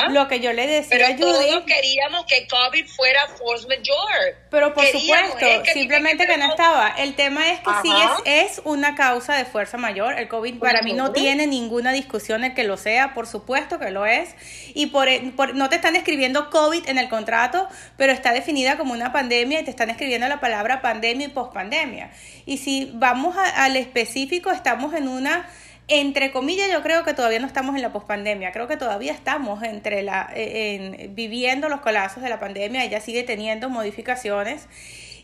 [0.08, 1.20] lo que yo le decía a Judy...
[1.20, 4.36] Todos queríamos que COVID fuera force majeure.
[4.48, 6.94] Pero por supuesto, simplemente que, no estaba.
[6.96, 7.92] El tema es que sí
[8.24, 10.18] es, es, una causa de fuerza mayor.
[10.18, 13.90] El COVID para mí no tiene ninguna discusión el que lo sea, por supuesto que
[13.90, 14.34] lo es.
[14.72, 17.68] Y por, por no te están escribiendo COVID en el contrato,
[17.98, 21.30] pero está definida como una pandemia pandemia y te están escribiendo la palabra pandemia y
[21.30, 22.10] pospandemia.
[22.46, 25.48] Y si vamos al específico, estamos en una
[25.88, 29.62] entre comillas, yo creo que todavía no estamos en la pospandemia, creo que todavía estamos
[29.62, 34.66] entre la, e, en, viviendo los colapsos de la pandemia, ella sigue teniendo modificaciones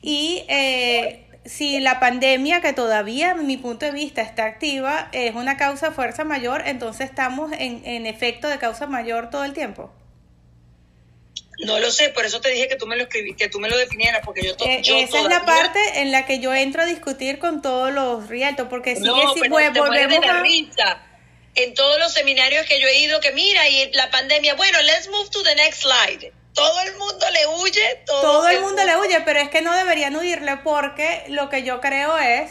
[0.02, 5.34] y eh, si la pandemia, que todavía, en mi punto de vista, está activa, es
[5.34, 9.90] una causa fuerza mayor, entonces estamos en efecto de causa mayor todo el tiempo.
[11.58, 13.68] No lo sé, por eso te dije que tú me lo escribí, que tú me
[13.68, 16.86] lo definieras, porque yo, eh, Esa es la parte en la que yo entro a
[16.86, 19.88] discutir con todos los rialtos, porque si no, si volvemos
[20.26, 20.40] a...
[20.40, 21.02] Risa.
[21.54, 25.08] En todos los seminarios que yo he ido, que mira, y la pandemia, bueno, let's
[25.08, 26.32] move to the next slide.
[26.54, 28.02] Todo el mundo le huye.
[28.06, 31.62] Todo, todo el mundo le huye, pero es que no deberían huirle porque lo que
[31.62, 32.50] yo creo es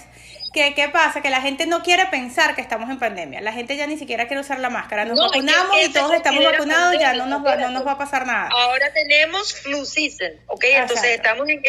[0.53, 1.21] ¿Qué, ¿Qué pasa?
[1.21, 3.39] Que la gente no quiere pensar que estamos en pandemia.
[3.39, 5.05] La gente ya ni siquiera quiere usar la máscara.
[5.05, 8.25] Nos vacunamos y todos estamos vacunados, ya no nos, va, no nos va a pasar
[8.25, 8.49] nada.
[8.51, 10.65] Ahora tenemos flu season, ¿ok?
[10.65, 11.61] Entonces estamos en,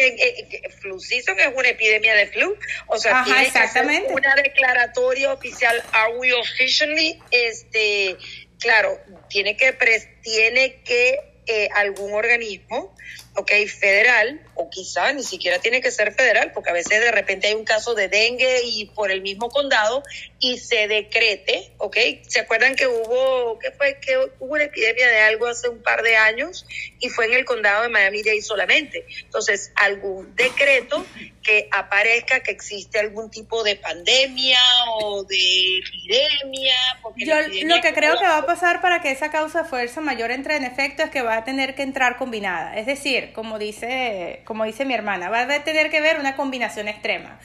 [0.81, 2.57] flu season, que es una epidemia de flu.
[2.87, 4.13] O sea, Ajá, exactamente.
[4.13, 5.81] una declaratoria oficial.
[5.93, 7.21] Are we officially?
[7.31, 8.17] Este,
[8.59, 9.73] claro, tiene que,
[10.21, 12.93] tiene que eh, algún organismo
[13.35, 17.47] ok, federal, o quizá ni siquiera tiene que ser federal, porque a veces de repente
[17.47, 20.03] hay un caso de dengue y por el mismo condado
[20.39, 25.21] y se decrete, ok, ¿se acuerdan que hubo, que fue, que hubo una epidemia de
[25.21, 26.65] algo hace un par de años
[26.99, 29.05] y fue en el condado de Miami-Dade solamente?
[29.23, 31.05] Entonces, algún decreto
[31.41, 34.59] que aparezca que existe algún tipo de pandemia
[35.01, 36.75] o de epidemia.
[37.17, 37.35] Yo
[37.67, 40.55] lo que creo que va a pasar para que esa causa de fuerza mayor entre
[40.55, 42.77] en efecto es que va a tener que entrar combinada.
[42.77, 46.87] Es decir, como dice, como dice mi hermana, va a tener que ver una combinación
[46.87, 47.39] extrema.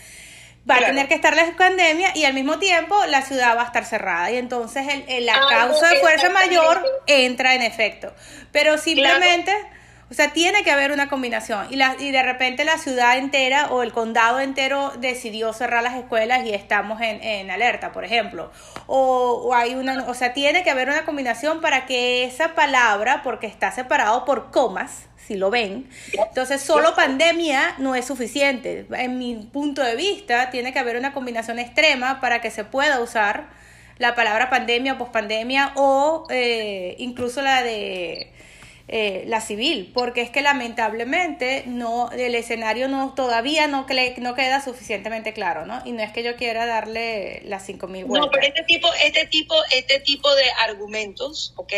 [0.68, 3.66] Va a tener que estar la pandemia y al mismo tiempo la ciudad va a
[3.66, 8.12] estar cerrada y entonces el, la causa de fuerza mayor entra en efecto.
[8.53, 9.53] Pero simplemente...
[10.11, 11.66] O sea, tiene que haber una combinación.
[11.70, 15.97] Y, la, y de repente la ciudad entera o el condado entero decidió cerrar las
[15.97, 18.51] escuelas y estamos en, en alerta, por ejemplo.
[18.87, 23.20] O, o, hay una, o sea, tiene que haber una combinación para que esa palabra,
[23.22, 25.91] porque está separado por comas, si lo ven.
[26.14, 28.87] Entonces, solo pandemia no es suficiente.
[28.93, 32.99] En mi punto de vista, tiene que haber una combinación extrema para que se pueda
[33.01, 33.51] usar
[33.99, 38.33] la palabra pandemia pospandemia o eh, incluso la de
[38.91, 43.87] eh, la civil, porque es que lamentablemente no el escenario no todavía no,
[44.18, 45.83] no queda suficientemente claro, ¿no?
[45.85, 48.26] Y no es que yo quiera darle las cinco mil vueltas.
[48.26, 51.72] No, pero este tipo, este tipo, este tipo de argumentos, ¿ok?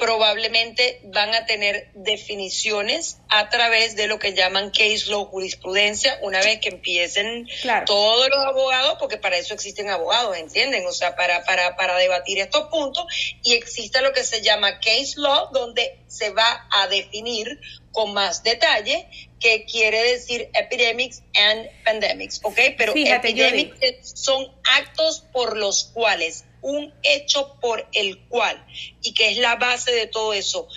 [0.00, 6.40] Probablemente van a tener definiciones a través de lo que llaman case law jurisprudencia una
[6.40, 7.46] vez que empiecen
[7.84, 10.86] todos los abogados, porque para eso existen abogados, ¿entienden?
[10.86, 13.04] O sea, para, para, para debatir estos puntos
[13.42, 17.60] y exista lo que se llama case law, donde se va a definir
[17.92, 19.06] con más detalle
[19.38, 22.58] qué quiere decir epidemics and pandemics, ¿ok?
[22.78, 28.64] Pero epidemics son actos por los cuales un hecho por el cual,
[29.02, 30.68] y que es la base de todo eso,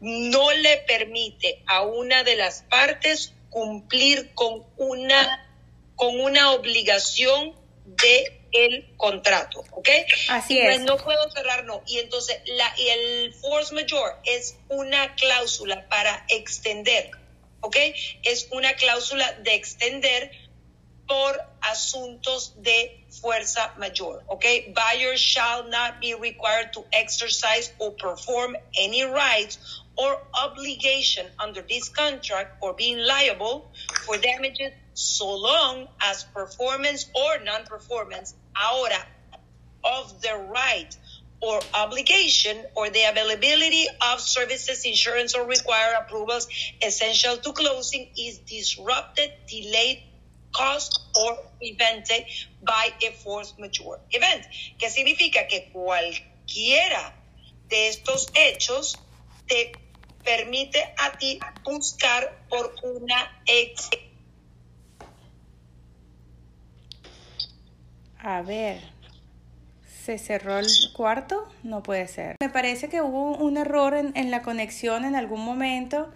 [0.00, 5.48] no le permite a una de las partes cumplir con una,
[5.96, 7.54] con una obligación
[7.86, 9.88] de el contrato, ¿ok?
[10.28, 10.80] Así es.
[10.82, 11.82] no puedo cerrar, no.
[11.86, 17.10] Y entonces la, y el force majeure es una cláusula para extender,
[17.60, 17.76] ¿ok?
[18.22, 20.30] Es una cláusula de extender
[21.08, 24.22] por asuntos de fuerza mayor.
[24.30, 31.62] Okay, buyers shall not be required to exercise or perform any rights or obligation under
[31.62, 33.70] this contract or being liable
[34.04, 39.04] for damages so long as performance or non-performance ahora
[39.84, 40.96] of the right
[41.40, 46.48] or obligation or the availability of services, insurance, or required approvals
[46.82, 50.02] essential to closing is disrupted, delayed,
[50.54, 52.24] caused or prevented
[52.62, 54.46] by a force majeure event.
[54.78, 55.46] ¿Qué significa?
[55.48, 57.14] Que cualquiera
[57.68, 58.98] de estos hechos
[59.46, 59.72] te
[60.24, 63.90] permite a ti buscar por una ex.
[68.18, 68.80] A ver,
[70.04, 71.46] ¿se cerró el cuarto?
[71.62, 72.36] No puede ser.
[72.40, 76.10] Me parece que hubo un error en, en la conexión en algún momento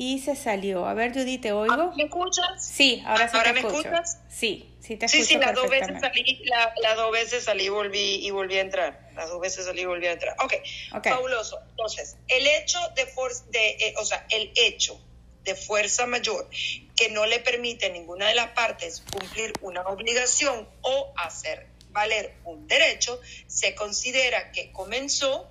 [0.00, 0.86] y se salió.
[0.86, 1.92] A ver, Judy, ¿te oigo?
[1.96, 2.64] ¿Me escuchas?
[2.64, 3.88] Sí, ahora sí ¿Ahora te me escucho.
[3.88, 4.18] escuchas?
[4.28, 7.64] Sí, sí te Sí, escucho sí, las dos veces salí, la- las dos veces salí
[7.64, 9.10] y volví, y volví a entrar.
[9.16, 10.36] Las dos veces salí y volví a entrar.
[10.42, 10.54] Ok,
[10.94, 11.08] Ok.
[11.08, 11.58] fabuloso.
[11.70, 15.00] Entonces, el hecho de fuerza, de, eh, o sea, el hecho
[15.42, 16.48] de fuerza mayor
[16.94, 22.34] que no le permite a ninguna de las partes cumplir una obligación o hacer valer
[22.44, 25.48] un derecho, se considera que comenzó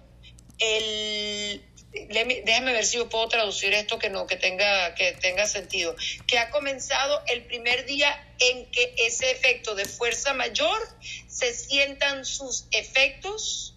[0.60, 1.62] el
[2.10, 5.96] déjame ver si yo puedo traducir esto que no que tenga que tenga sentido
[6.28, 10.80] que ha comenzado el primer día en que ese efecto de fuerza mayor
[11.28, 13.74] se sientan sus efectos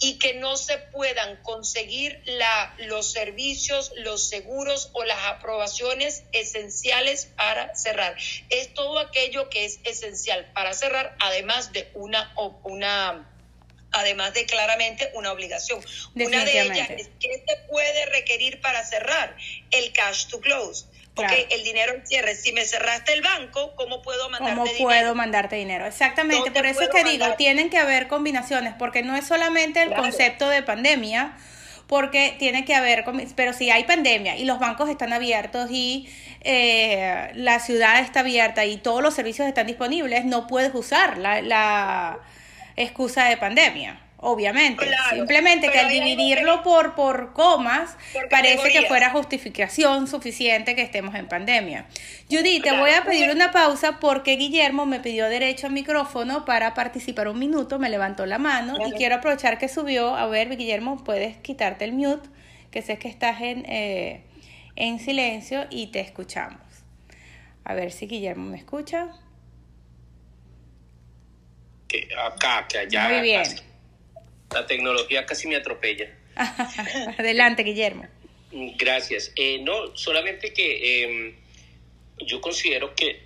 [0.00, 7.26] y que no se puedan conseguir la, los servicios, los seguros o las aprobaciones esenciales
[7.36, 8.16] para cerrar.
[8.48, 12.32] Es todo aquello que es esencial para cerrar, además de una,
[12.62, 13.37] una
[13.92, 15.80] además de claramente una obligación.
[16.14, 19.36] Una de ellas es que se puede requerir para cerrar
[19.70, 20.86] el cash to close.
[21.14, 21.34] Claro.
[21.50, 22.36] el dinero al cierre.
[22.36, 24.84] Si me cerraste el banco, ¿cómo puedo mandarte ¿Cómo dinero?
[24.84, 25.84] puedo mandarte dinero?
[25.84, 29.82] Exactamente, ¿Dónde por eso es que digo, tienen que haber combinaciones, porque no es solamente
[29.82, 30.04] el Claro.
[30.04, 31.36] concepto de pandemia,
[31.88, 36.08] porque tiene que haber, pero si hay pandemia y los bancos están abiertos y
[36.42, 41.42] eh, la ciudad está abierta y todos los servicios están disponibles, no puedes usar la,
[41.42, 42.20] la
[42.82, 44.00] excusa de pandemia.
[44.20, 50.08] Obviamente, Claro, simplemente que al dividirlo que- por, por comas Por parece que fuera justificación
[50.08, 51.86] suficiente que estemos en pandemia.
[52.28, 52.78] Judy, te Claro.
[52.80, 57.38] voy a pedir una pausa porque Guillermo me pidió derecho al micrófono para participar un
[57.38, 60.16] minuto, me levantó la mano y quiero aprovechar que subió.
[60.16, 62.28] A ver, Guillermo, puedes quitarte el mute,
[62.72, 64.24] que sé que estás en, eh,
[64.74, 66.60] en silencio y te escuchamos.
[67.64, 69.10] A ver si Guillermo me escucha.
[71.88, 73.08] Que acá, que allá.
[73.08, 73.42] Muy bien.
[73.42, 73.56] casi.
[74.52, 76.10] La tecnología casi me atropella.
[77.18, 78.06] Adelante, Guillermo.
[78.52, 79.32] Gracias.
[79.36, 81.34] Eh, no, solamente que eh,
[82.18, 83.20] yo considero que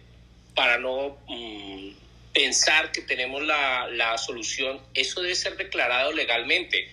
[0.55, 1.91] para no mm,
[2.33, 6.89] pensar que tenemos la, la solución, eso debe ser declarado legalmente.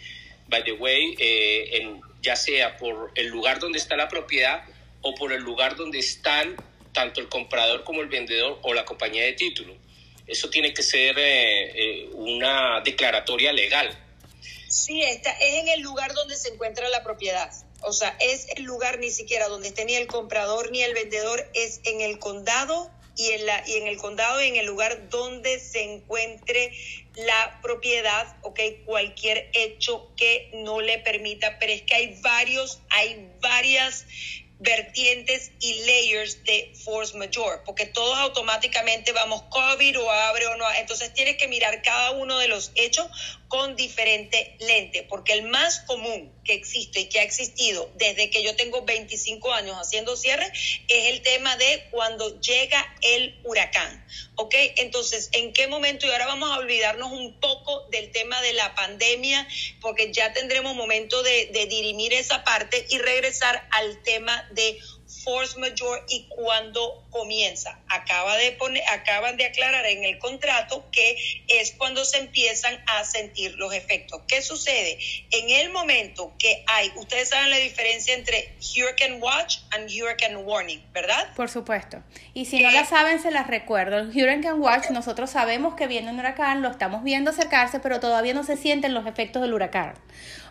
[0.47, 4.63] By the way, eh, en- ya sea por el lugar donde está la propiedad
[5.01, 6.55] o por el lugar donde están
[6.93, 9.76] tanto el comprador como el vendedor o la compañía de título.
[10.30, 13.98] Eso tiene que ser eh, eh, una declaratoria legal.
[14.68, 17.52] Sí, está, es en el lugar donde se encuentra la propiedad.
[17.82, 21.50] O sea, es el lugar ni siquiera donde esté ni el comprador ni el vendedor,
[21.54, 25.10] es en el condado y en, la, y en el condado y en el lugar
[25.10, 26.72] donde se encuentre
[27.16, 33.28] la propiedad, ok, cualquier hecho que no le permita, pero es que hay varios, hay
[33.42, 34.06] varias
[34.60, 40.66] vertientes y layers de force majeure, porque todos automáticamente vamos COVID o abre o no,
[40.78, 43.07] entonces tienes que mirar cada uno de los hechos
[43.50, 48.43] con diferente lente, porque el más común que existe y que ha existido desde que
[48.43, 50.45] yo tengo 25 años haciendo cierre
[50.88, 54.54] es el tema de cuando llega el huracán, ¿ok?
[54.78, 56.06] Entonces, ¿en qué momento?
[56.06, 59.47] Y ahora vamos a olvidarnos un poco del tema de la pandemia,
[59.82, 64.80] porque ya tendremos momento de, de dirimir esa parte y regresar al tema de
[65.24, 67.80] force majeure y cuándo comienza.
[67.88, 73.03] Acaba de poner, acaban de aclarar en el contrato que es cuando se empiezan a
[73.03, 74.22] sentir los efectos.
[74.28, 74.99] ¿Qué sucede?
[75.32, 80.84] En el momento que hay, ustedes saben la diferencia entre Hurricane Watch and Hurricane Warning,
[80.93, 81.34] ¿verdad?
[81.36, 82.03] Por supuesto.
[82.34, 83.97] Y si no la saben, se las recuerdo.
[83.97, 88.34] El Hurricane Watch, nosotros sabemos que viene un huracán, lo estamos viendo acercarse, pero todavía
[88.34, 89.95] no se sienten los efectos del huracán.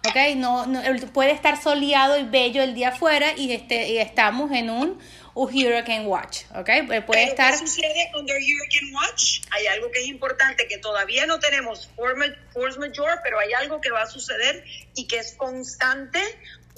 [0.06, 0.16] ¿Ok?
[0.36, 0.82] No, no-
[1.12, 4.98] puede estar soleado y bello el dma afuera y, este, y estamos en un
[5.34, 6.42] Hurricane Watch.
[6.54, 6.68] ¿Ok?
[6.68, 7.52] Eh, Puede Pero estar...
[7.52, 9.40] ¿qué sucede under Hurricane Watch?
[9.50, 13.90] Hay algo que es importante, que todavía no tenemos force majeure, pero hay algo que
[13.90, 16.20] va a suceder y que es constante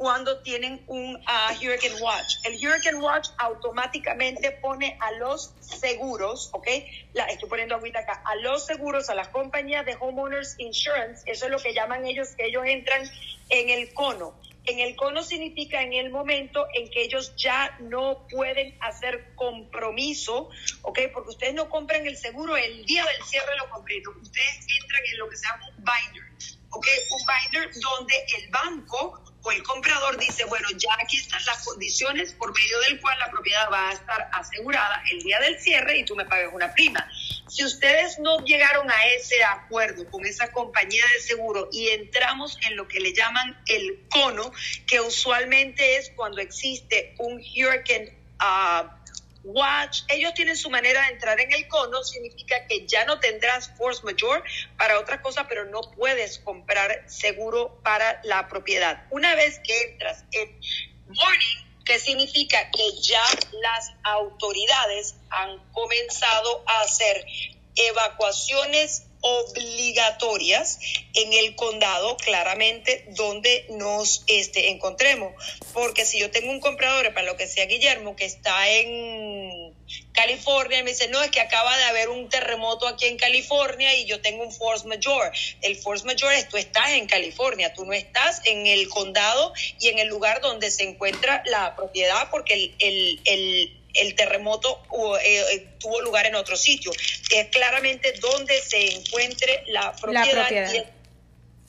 [0.01, 2.37] cuando tienen un ah, Hurricane Watch.
[2.45, 6.67] El Hurricane Watch automáticamente pone a los seguros, ¿ok?
[7.13, 11.45] La, estoy poniendo agüita acá, a los seguros, a las compañías de Homeowners Insurance, eso
[11.45, 13.03] es lo que llaman ellos, que ellos entran
[13.51, 14.35] en el cono.
[14.65, 20.49] En el cono significa en el momento en que ellos ya no pueden hacer compromiso,
[20.81, 20.99] ¿ok?
[21.13, 24.13] Porque ustedes no compran el seguro el día del cierre lo completo.
[24.19, 26.87] Ustedes entran en lo que se llama un binder, ¿ok?
[27.11, 32.33] Un binder donde el banco o el comprador dice, bueno, ya aquí están las condiciones
[32.33, 36.05] por medio del cual la propiedad va a estar asegurada el día del cierre y
[36.05, 37.07] tú me pagas una prima.
[37.49, 42.77] Si ustedes no llegaron a ese acuerdo con esa compañía de seguro y entramos en
[42.77, 44.53] lo que le llaman el cono,
[44.87, 49.00] que usualmente es cuando existe un hurricane ah,
[49.45, 53.71] watch, ellos tienen su manera de entrar en el cono, significa que ya no tendrás
[53.77, 54.43] force majeure
[54.77, 59.07] para otra cosa, pero no puedes comprar seguro para la propiedad.
[59.11, 60.61] Una vez que entras en
[61.07, 61.71] warning.
[61.85, 62.71] ¿Qué significa?
[62.71, 63.25] Que ya
[63.63, 67.27] las autoridades han comenzado a hacer
[67.75, 70.79] evacuaciones obligatorias
[71.15, 75.35] en el condado claramente donde nos este, encontremos.
[75.73, 79.75] Porque si yo tengo un comprador, para lo que sea Guillermo, que está en
[80.13, 84.07] California, me dice, no, es que acaba de haber un terremoto aquí en California y
[84.07, 85.31] yo tengo un force majeure.
[85.63, 89.89] El force majeure es tú estás en California, tú no estás en el condado y
[89.89, 94.83] en el lugar donde se encuentra la propiedad porque el, el, el el terremoto
[95.23, 96.93] eh, eh, tuvo lugar en otro sitio.
[97.31, 100.51] Es claramente donde se encuentre la propiedad.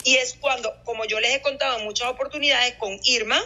[0.03, 3.39] Y, es, cuando, como yo les he contado en muchas oportunidades con Irma,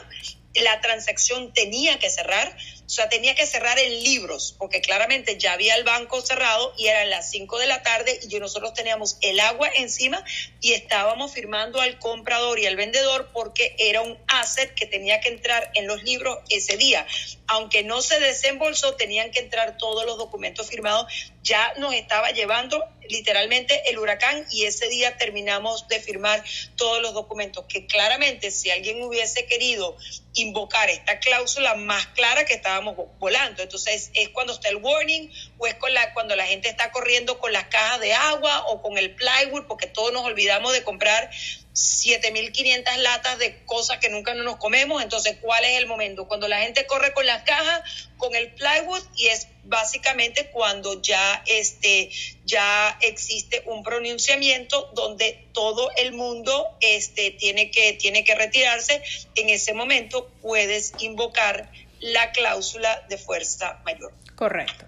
[0.53, 2.55] la transacción tenía que cerrar,
[2.85, 6.87] o sea, tenía que cerrar en libros, porque claramente ya había el banco cerrado y
[6.87, 10.23] eran las 5 de la tarde y nosotros teníamos el agua encima
[10.61, 15.29] y estábamos firmando al comprador y al vendedor porque era un asset que tenía que
[15.29, 17.07] entrar en los libros ese día.
[17.47, 21.11] Aunque no se desembolsó, tenían que entrar todos los documentos firmados.
[21.41, 26.43] Ya nos estaba llevando literalmente el huracán y ese día terminamos de firmar
[26.75, 29.95] todos los documentos, que claramente si alguien hubiese querido
[30.33, 33.63] invocar esta cláusula más clara que estábamos volando.
[33.63, 37.39] Entonces es cuando está el warning o es con la, cuando la gente está corriendo
[37.39, 41.29] con las cajas de agua o con el plywood, porque todos nos olvidamos de comprar
[41.73, 45.03] 7.500 latas de cosas que nunca nos comemos.
[45.03, 46.27] Entonces, ¿cuál es el momento?
[46.27, 51.43] Cuando la gente corre con las cajas, con el plywood y es básicamente cuando ya,
[51.47, 52.09] este,
[52.45, 59.01] ya existe un pronunciamiento donde todo el mundo este, tiene, que, tiene que retirarse.
[59.35, 61.69] En ese momento puedes invocar
[62.01, 64.13] la cláusula de fuerza mayor.
[64.35, 64.85] Correcto.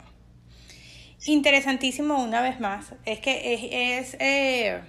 [1.26, 2.93] Interesantísimo una vez más.
[3.05, 4.16] Es que es...
[4.20, 4.82] Eh,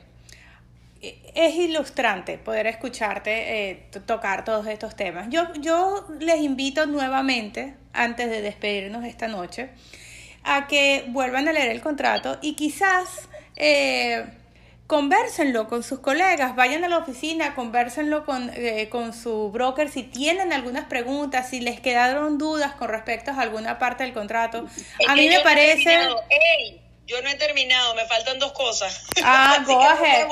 [1.01, 5.29] es ilustrante poder escucharte eh, tocar todos estos temas.
[5.31, 9.71] Yo, yo les invito nuevamente, antes de despedirnos esta noche,
[10.43, 14.25] a que vuelvan a leer el contrato y quizás eh,
[14.89, 20.03] conversenlo con sus colegas, vayan a la oficina, conversenlo con, eh, con su broker si
[20.03, 24.67] tienen algunas preguntas, si les quedaron dudas con respecto a alguna parte del contrato.
[25.07, 25.95] a mí me parece...
[27.07, 29.05] yo no he terminado, me faltan dos cosas.
[29.23, 30.27] Ah, go ahead.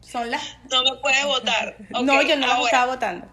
[0.00, 0.42] Son las...
[0.68, 1.76] No me puedes votar.
[1.90, 3.28] no, yo no estaba votando.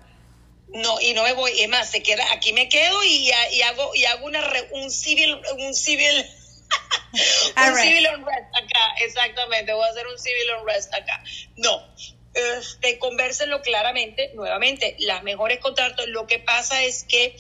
[0.67, 3.95] No, y no me voy, es más, se queda, aquí me quedo y, y hago,
[3.95, 4.41] y hago una
[4.71, 6.25] un civil, un civil,
[7.69, 11.23] un civil unrest acá, exactamente, voy a hacer un civil unrest acá.
[11.57, 11.87] No,
[12.33, 17.35] este, conversenlo claramente, nuevamente, las mejores contratos, lo que pasa es que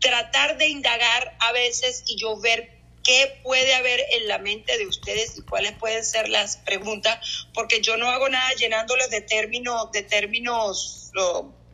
[0.00, 4.86] tratar de indagar a veces y yo ver qué puede haber en la mente de
[4.86, 9.90] ustedes y cuáles pueden ser las preguntas, porque yo no hago nada llenándoles de términos,
[9.92, 11.12] de términos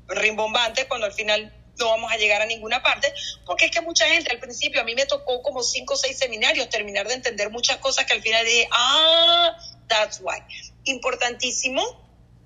[0.09, 1.53] rimbombantes cuando al final
[1.83, 3.13] no vamos a llegar a ninguna parte,
[3.45, 6.19] porque es que mucha gente al principio, a mí me tocó como cinco o seis
[6.19, 9.57] seminarios terminar de entender muchas cosas que al final dije, ah,
[9.89, 10.39] that's why.
[10.85, 12.01] Importantísimo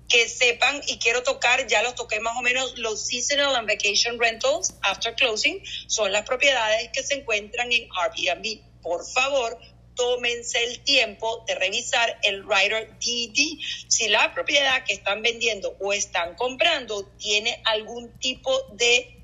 [0.09, 4.17] que sepan y quiero tocar, ya los toqué más o menos, los seasonal and vacation
[4.17, 9.59] rentals after closing son las propiedades que se encuentran en Airbnb por favor,
[9.95, 13.59] tómense el tiempo de revisar el Rider DD.
[13.89, 19.16] Si la propiedad que están vendiendo o están comprando tiene algún tipo de,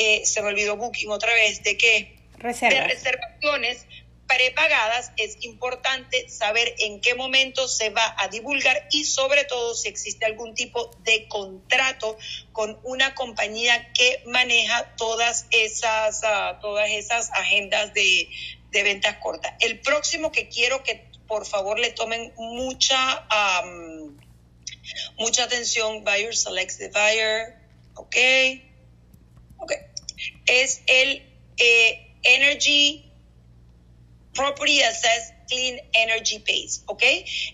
[0.00, 2.16] eh, se me olvidó booking otra vez, de qué?
[2.38, 3.86] De reservaciones
[4.26, 9.88] prepagadas, es importante saber en qué momento se va a divulgar y sobre todo si
[9.88, 12.16] existe algún tipo de contrato
[12.52, 18.30] con una compañía que maneja todas esas, uh, todas esas agendas de,
[18.70, 19.52] de ventas cortas.
[19.60, 23.26] El próximo que quiero que por favor le tomen mucha,
[25.18, 27.56] mucha atención, Buyer Select the Buyer,
[27.94, 28.16] ok,
[29.58, 29.72] ok,
[30.46, 31.22] es el
[31.56, 33.04] eh, Energy
[34.34, 37.02] Property Assess Clean Energy Base, ok.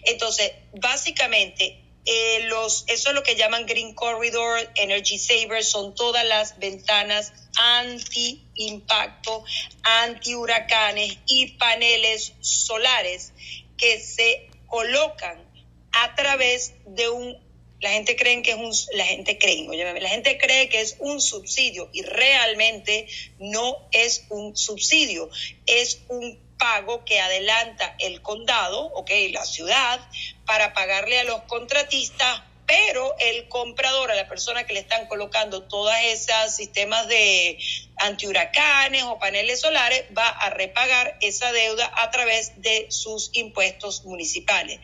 [0.05, 6.25] Entonces, básicamente, eh, los, eso es lo que llaman Green Corridor, Energy Savers, son todas
[6.25, 9.45] las ventanas anti-impacto,
[9.83, 13.33] anti-huracanes y paneles solares
[13.77, 15.45] que se colocan
[15.93, 17.46] a través de un
[17.81, 19.67] la gente cree que es un la gente cree,
[20.01, 23.07] la gente cree que es un subsidio y realmente
[23.39, 25.29] no es un subsidio,
[25.67, 30.01] es un pago que adelanta el condado, ok, la ciudad,
[30.47, 35.65] para pagarle a los contratistas, pero el comprador, a la persona que le están colocando
[35.65, 37.59] todos esos sistemas de
[37.99, 44.81] antihuracanes o paneles solares, va a repagar esa deuda a través de sus impuestos municipales.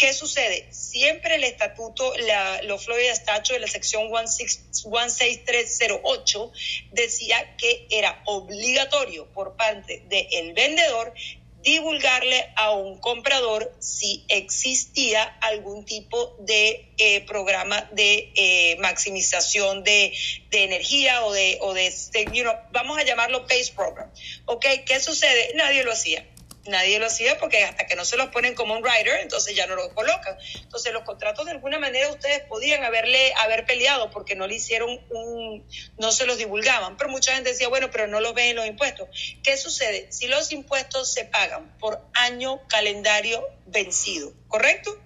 [0.00, 0.66] ¿Qué sucede?
[0.70, 6.52] Siempre el estatuto, la, los Florida Statute de la sección 16308
[6.92, 11.12] decía que era obligatorio por parte del vendedor
[11.60, 20.14] divulgarle a un comprador si existía algún tipo de eh, programa de eh, maximización de,
[20.50, 21.92] de, energía o de, o de,
[22.40, 24.10] know, vamos a llamarlo PACE Program.
[24.46, 24.64] ¿Ok?
[24.86, 25.52] ¿Qué sucede?
[25.56, 26.24] Nadie lo hacía
[26.70, 29.66] nadie lo hacía porque hasta que no se los ponen como un rider, entonces ya
[29.66, 30.36] no lo colocan.
[30.62, 35.00] Entonces los contratos de alguna manera ustedes podían haberle haber peleado porque no le hicieron
[35.10, 35.66] un,
[35.98, 38.66] no se los divulgaban, pero mucha gente decía, bueno, pero no los ven en los
[38.66, 39.08] impuestos.
[39.42, 40.10] ¿Qué sucede?
[40.10, 44.98] Si los impuestos se pagan por año calendario vencido, ¿correcto?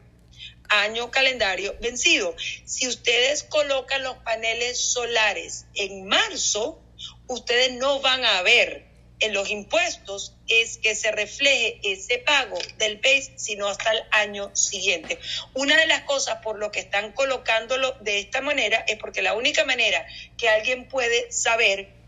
[0.68, 2.34] año calendario vencido.
[2.64, 6.80] Si ustedes colocan los paneles solares en marzo,
[7.26, 8.83] ustedes no van a ver
[9.20, 14.54] en los impuestos es que se refleje ese pago del base, sino hasta el año
[14.54, 15.18] siguiente.
[15.54, 19.34] Una de las cosas por lo que están colocándolo de esta manera es porque la
[19.34, 20.04] única manera
[20.36, 22.04] que alguien puede saber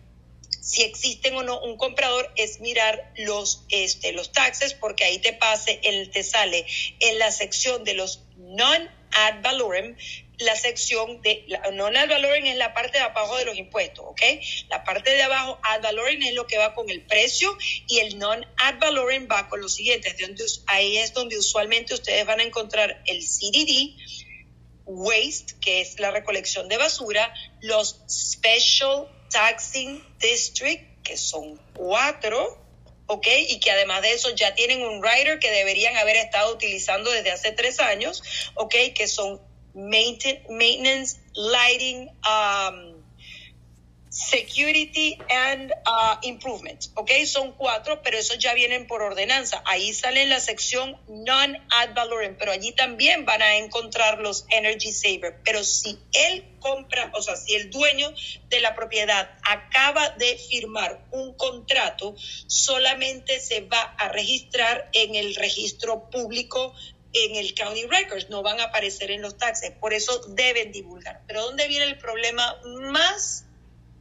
[0.67, 5.33] si existen o no un comprador es mirar los, este, los taxes, porque ahí te
[5.33, 6.67] pase, el, te sale
[6.99, 9.97] en la sección de los non-ad valorem,
[10.39, 14.20] la sección de non-ad valorem es la parte de abajo de los impuestos, ¿ok?
[14.68, 17.57] La parte de abajo, ad valorem es lo que va con el precio
[17.87, 20.14] y el non-ad valorem va con los siguientes.
[20.66, 23.97] ahí es donde usualmente ustedes van a encontrar el CDD,
[24.84, 32.62] waste, que es la recolección de basura, los special taxing district, que son cuatro,
[33.07, 33.26] ¿ok?
[33.49, 37.30] Y que además de eso ya tienen un rider que deberían haber estado utilizando desde
[37.30, 38.22] hace tres años,
[38.55, 38.74] ¿ok?
[38.95, 39.41] Que son
[39.77, 42.97] maintenance, lighting, um,
[44.16, 46.89] security and uh, improvement.
[46.95, 47.11] ¿Ok?
[47.27, 49.62] Son cuatro, pero esos ya vienen por ordenanza.
[49.66, 54.93] Ahí sale en la sección non-ad valorem, pero allí también van a encontrar los energy
[54.93, 55.37] saver.
[55.45, 58.12] Pero si él compra, o sea, si el dueño
[58.49, 62.14] de la propiedad acaba de firmar un contrato,
[62.47, 66.74] solamente se va a registrar en el registro público
[67.25, 71.23] en el County Records, no van a aparecer en los taxes, por eso deben divulgar.
[71.27, 72.61] Pero ¿dónde viene el problema
[72.93, 73.47] más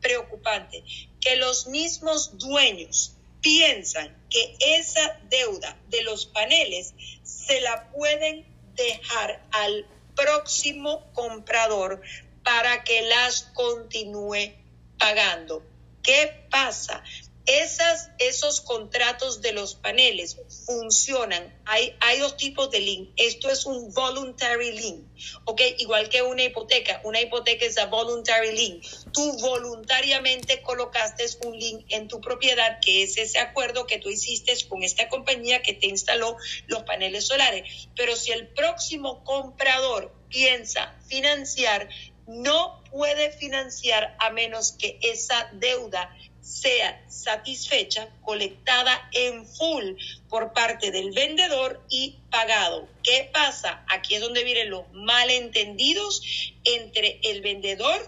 [0.01, 0.83] preocupante?
[1.21, 6.93] Que los mismos dueños piensan que esa deuda de los paneles
[7.23, 8.45] se la pueden
[8.75, 9.85] dejar al
[10.15, 12.01] próximo comprador
[12.43, 14.53] para que las continúe
[14.97, 15.63] pagando.
[16.03, 17.03] ¿Qué pasa?
[17.45, 21.55] Esas, esos contratos de los paneles funcionan.
[21.65, 23.11] Hay, hay dos tipos de link.
[23.17, 25.05] Esto es un voluntary link,
[25.45, 25.61] ¿ok?
[25.77, 27.01] Igual que una hipoteca.
[27.03, 28.85] Una hipoteca es a voluntary link.
[29.13, 34.55] Tú voluntariamente colocaste un link en tu propiedad, que es ese acuerdo que tú hiciste
[34.67, 37.89] con esta compañía que te instaló los paneles solares.
[37.95, 41.89] Pero si el próximo comprador piensa financiar,
[42.27, 46.15] no puede financiar a menos que esa deuda
[46.45, 49.95] sea satisfecha, colectada en full
[50.29, 52.87] por parte del vendedor y pagado.
[53.01, 53.83] ¿Qué pasa?
[53.87, 56.21] Aquí es donde vienen los malentendidos
[56.63, 58.07] entre el vendedor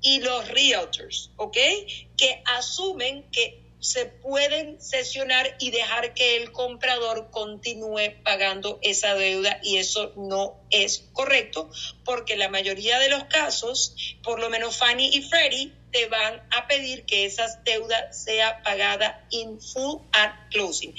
[0.00, 1.56] y los realtors, ¿ok?
[2.16, 9.60] Que asumen que se pueden sesionar y dejar que el comprador continúe pagando esa deuda
[9.62, 11.70] y eso no es correcto
[12.04, 13.94] porque la mayoría de los casos,
[14.24, 19.24] por lo menos Fannie y Freddie, te van a pedir que esas deudas sea pagada
[19.30, 20.94] in full at closing.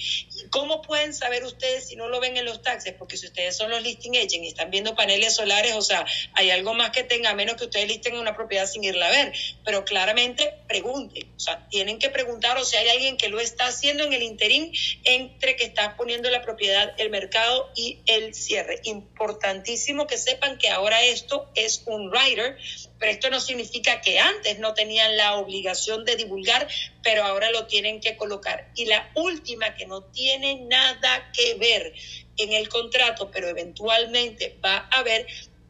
[0.49, 2.93] ¿Cómo pueden saber ustedes si no lo ven en los taxes?
[2.97, 6.51] Porque si ustedes son los listing agents y están viendo paneles solares, o sea, hay
[6.51, 9.33] algo más que tenga, a menos que ustedes listen una propiedad sin irla a ver.
[9.65, 13.67] Pero claramente pregunten, o sea, tienen que preguntar o si hay alguien que lo está
[13.67, 14.71] haciendo en el interín
[15.03, 18.79] entre que está poniendo la propiedad, el mercado y el cierre.
[18.83, 22.57] Importantísimo que sepan que ahora esto es un rider
[23.03, 26.69] pero esto no significa que antes no tenían la obligación de divulgar,
[27.03, 28.71] pero ahora lo tienen que colocar.
[28.75, 31.93] Y la última, que no tiene nada que ver
[32.37, 35.27] en el contrato, pero eventualmente va a haber,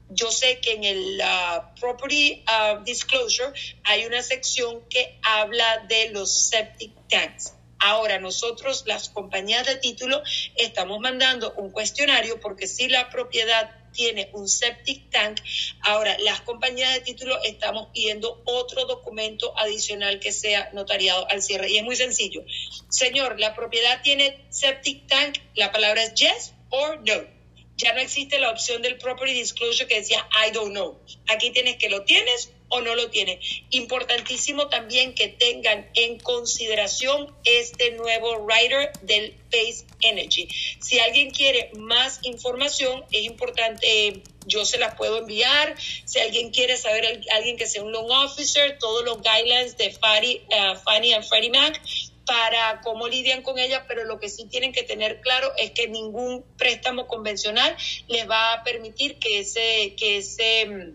[0.10, 3.52] yo sé que en el uh, Property uh, Disclosure
[3.84, 7.56] hay una sección que habla de los septic tanks.
[7.80, 10.22] Ahora nosotros, las compañías de título,
[10.56, 15.40] estamos mandando un cuestionario porque si la propiedad tiene un septic tank.
[15.82, 21.72] Ahora, las compañías de título estamos pidiendo otro documento adicional que sea notariado al cierre.
[21.72, 22.44] Y es muy sencillo.
[22.90, 27.34] Señor, la propiedad tiene septic tank, la palabra es yes or no.
[27.76, 31.00] Ya no existe la opción del property disclosure que decía I don't know.
[31.28, 33.40] Aquí tienes que lo tienes o no lo tiene.
[33.70, 40.48] Importantísimo también que tengan en consideración este nuevo rider del Pace Energy.
[40.82, 45.76] Si alguien quiere más información, es importante, yo se las puedo enviar.
[46.06, 50.42] Si alguien quiere saber, alguien que sea un loan officer, todos los guidelines de Fannie,
[50.50, 51.80] uh, Fannie and Freddie Mac
[52.26, 55.90] para cómo lidian con ella, pero lo que sí tienen que tener claro es que
[55.90, 57.76] ningún préstamo convencional
[58.08, 60.94] les va a permitir que ese, que ese,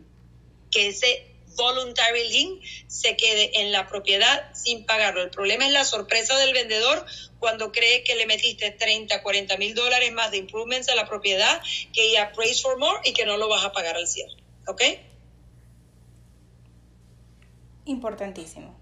[0.71, 1.28] que ese
[1.59, 5.23] voluntary lien se quede en la propiedad sin pagarlo.
[5.23, 7.05] El problema es la sorpresa del vendedor
[7.39, 11.61] cuando cree que le metiste 30, 40 mil dólares más de improvements a la propiedad,
[11.93, 14.35] que ya praise for more y que no lo vas a pagar al cierre.
[14.67, 14.83] ¿Ok?
[17.85, 18.79] Importantísimo.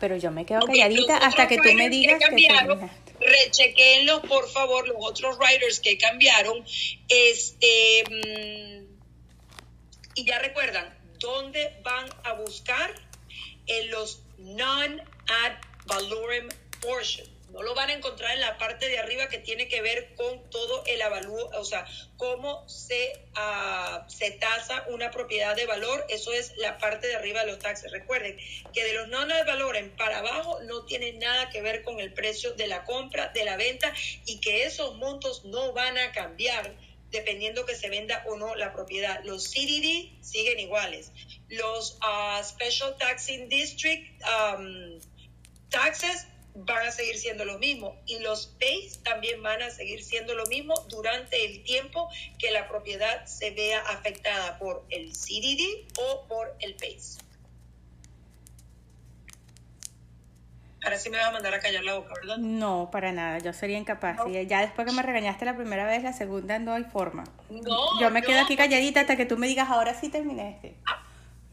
[0.00, 2.48] Pero yo me quedo calladita hasta que tú me digas que,
[3.26, 6.64] rechequenlo por favor los otros writers que cambiaron
[7.08, 8.86] este mm,
[10.14, 12.94] y ya recuerdan dónde van a buscar
[13.66, 15.52] en los non-ad
[15.86, 16.48] valorem
[16.80, 20.14] portion no lo van a encontrar en la parte de arriba que tiene que ver
[20.14, 21.86] con todo el avalúo, o sea,
[22.18, 26.04] cómo se, uh, se tasa una propiedad de valor.
[26.10, 27.90] Eso es la parte de arriba de los taxes.
[27.90, 28.36] Recuerden
[28.74, 31.98] que de los no de valor en para abajo no tiene nada que ver con
[31.98, 33.90] el precio de la compra, de la venta
[34.26, 36.76] y que esos montos no van a cambiar
[37.10, 39.24] dependiendo que se venda o no la propiedad.
[39.24, 41.10] Los CDD siguen iguales.
[41.48, 44.22] Los uh, Special Taxing District
[45.70, 46.26] taxes
[46.64, 50.46] van a seguir siendo lo mismo y los PAYS también van a seguir siendo lo
[50.46, 56.56] mismo durante el tiempo que la propiedad se vea afectada por el CDD o por
[56.60, 57.18] el PAYS.
[60.82, 62.38] Ahora sí me vas a mandar a callar la boca, ¿verdad?
[62.38, 64.18] No, para nada, yo sería incapaz.
[64.28, 67.24] Y ya después que me regañaste la primera vez, la segunda no hay forma.
[67.50, 68.00] No.
[68.00, 70.76] Yo me quedo aquí calladita hasta que tú me digas, ahora sí terminé este.
[70.86, 71.05] Ah,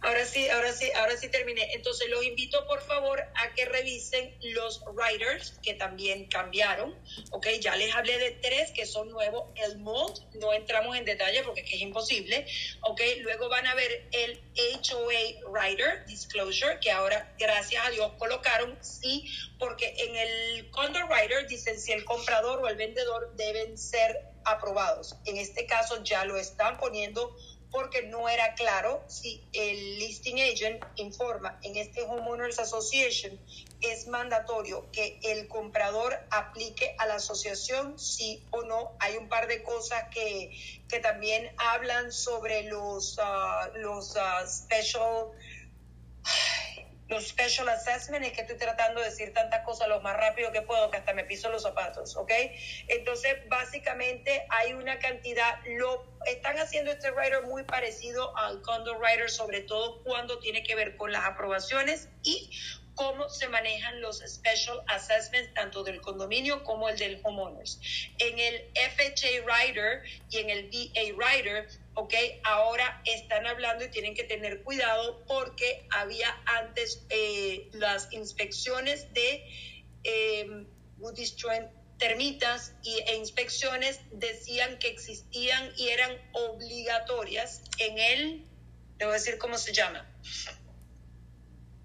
[0.04, 1.74] Ahora sí, ahora sí, ahora sí terminé.
[1.74, 6.94] Entonces los invito por favor a que revisen los writers que también cambiaron.
[7.32, 9.50] Ok, ya les hablé de tres que son nuevos.
[9.56, 12.46] El mold, no entramos en detalle porque es, imposible.
[12.82, 18.78] Ok, luego van a ver el HOA writer, disclosure, que ahora gracias a Dios colocaron
[18.82, 19.26] sí,
[19.58, 25.16] porque en el condo writer dicen si el comprador o el vendedor deben ser aprobados.
[25.26, 27.36] En este caso ya lo están poniendo
[27.74, 33.38] porque no era claro si el listing agent informa en este Homeowners Association
[33.82, 38.96] es mandatorio que el comprador aplique a la asociación, sí o no.
[39.00, 40.52] Hay un par de cosas que,
[40.88, 45.32] que también hablan sobre los, uh, los uh, special
[47.14, 50.62] los special assessment, es que estoy tratando de decir tantas cosas lo más rápido que
[50.64, 52.32] puedo, que hasta me piso los zapatos, ¿ok?
[52.88, 59.30] Entonces, básicamente hay una cantidad, lo están haciendo este writer muy parecido al condo writer,
[59.30, 62.50] sobre todo cuando tiene que ver con las aprobaciones y
[62.96, 67.80] cómo se manejan los special assessments tanto del condominio como el del homeowners.
[68.20, 72.14] En el FHA Rider y en el VA Rider, ok,
[72.44, 79.46] ahora están hablando y tienen que tener cuidado porque había antes eh, las inspecciones de
[80.04, 80.66] eh,
[81.98, 88.48] termitas y, e inspecciones decían que existían y eran obligatorias en el,
[89.00, 90.10] a decir cómo se llama,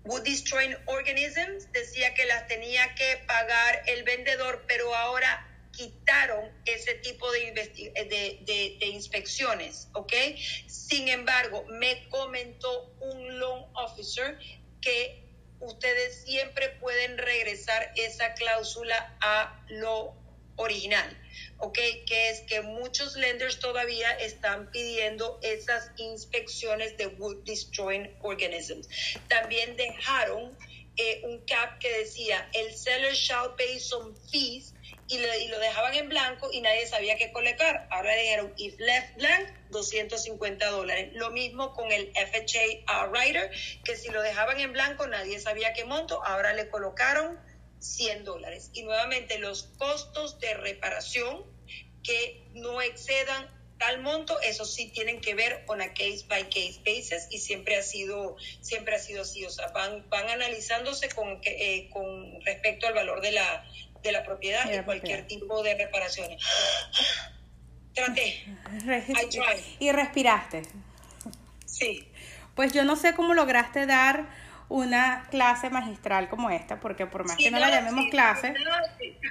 [0.05, 5.48] Wood Destroying Organisms decía que las tenía que pagar el vendedor, pero ahora
[5.79, 10.13] quitaron ese tipo de, de, de, inspecciones, ¿ok?
[10.67, 14.37] Sin embargo, me comentó un loan officer
[14.81, 15.23] que
[15.61, 20.17] ustedes siempre pueden regresar esa cláusula a lo
[20.57, 21.17] original,
[21.59, 21.79] ¿ok?
[22.07, 28.89] Que es que muchos lenders todavía están pidiendo esas inspecciones de wood destroying organisms.
[29.29, 30.59] También dejaron
[30.97, 34.75] eh, un cap que decía el seller shall pay some fees
[35.09, 37.89] y, lo dejaban en blanco y nadie sabía qué colocar.
[37.91, 41.11] Ahora dijeron if left blank 250 dólares.
[41.15, 43.51] Lo mismo con el FHA Rider,
[43.85, 47.39] que si lo dejaban en blanco nadie sabía qué monto, ahora le colocaron
[47.81, 48.71] 100 dólares.
[48.75, 51.45] Y nuevamente los costos de reparación
[52.03, 56.81] que no excedan tal monto, eso sí tienen que ver con a case by case
[56.85, 61.41] basis y siempre ha sido, siempre ha sido así, o sea, van, van analizándose con,
[61.45, 63.65] eh, con respecto al valor de la,
[64.03, 66.43] de la propiedad y cualquier tipo de reparaciones.
[67.95, 68.45] Traté.
[69.81, 70.63] Y respiraste.
[71.67, 72.09] Sí.
[72.55, 74.27] Pues yo no sé cómo lograste dar
[74.69, 78.55] una clase magistral como esta, porque por más que no, la llamemos clase,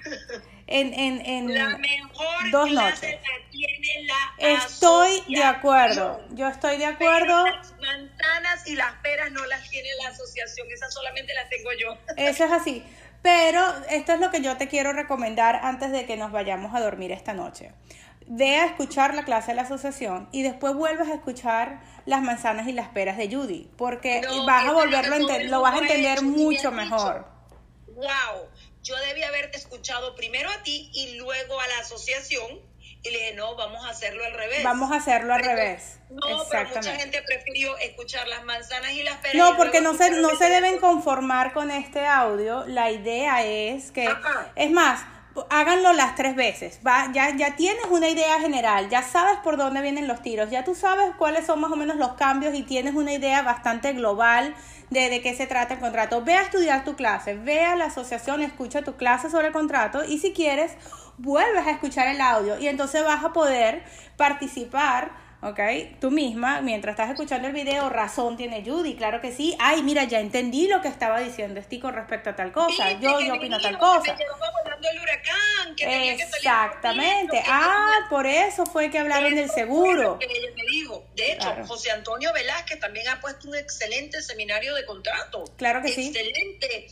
[0.68, 3.22] en, en, en la mejor dos clase noches.
[3.22, 7.46] La tiene la Estoy de acuerdo, yo estoy de acuerdo.
[7.46, 11.98] las manzanas y las peras no las tiene la asociación, esas solamente las tengo yo.
[12.18, 12.84] Eso es así.
[13.22, 16.80] Pero esto es lo que yo te quiero recomendar antes de que nos vayamos a
[16.80, 17.72] dormir esta noche.
[18.28, 22.68] Ve a escuchar la clase de la asociación y después vuelves a escuchar las manzanas
[22.68, 26.22] y las peras de Judy, porque vas a volverlo a entender, lo vas a entender
[26.22, 27.28] mucho mejor.
[27.88, 28.50] Wow,
[28.84, 32.62] yo debí haberte escuchado primero a ti y luego a la asociación
[33.04, 34.64] y le dije, no, vamos a hacerlo al revés.
[34.64, 36.00] Vamos a hacerlo al revés.
[36.10, 39.36] No, pero mucha gente prefirió escuchar las manzanas y las peras.
[39.36, 42.66] No, porque no se, no se deben conformar con este audio.
[42.68, 44.10] La idea es que,
[44.56, 45.06] es más,
[45.50, 46.80] háganlo las tres veces.
[46.86, 50.64] Va, ya, ya tienes una idea general, ya sabes por dónde vienen los tiros, ya
[50.64, 54.56] tú sabes cuáles son más o menos los cambios y tienes una idea bastante global
[54.90, 56.24] de, de qué se trata el contrato.
[56.24, 60.04] Ve a estudiar tu clase, ve a la asociación, escucha tu clase sobre el contrato
[60.04, 60.72] y si quieres,
[61.18, 63.84] vuelves a escuchar el audio y entonces vas a poder
[64.18, 65.60] participar ¿ok?
[66.00, 69.56] Tú misma, mientras estás escuchando el video, razón tiene Judy, claro que sí.
[69.60, 72.94] Ay, mira, ya entendí lo que estaba diciendo con respecto a tal cosa.
[72.94, 74.16] yo, yo opino tal cosa.
[75.80, 77.44] Exactamente.
[77.48, 80.20] ah, por eso fue que hablaron del seguro.
[81.16, 85.44] De hecho, José Antonio Velázquez también ha puesto un excelente seminario de contrato.
[85.58, 86.08] Claro que sí.
[86.08, 86.88] Excelente.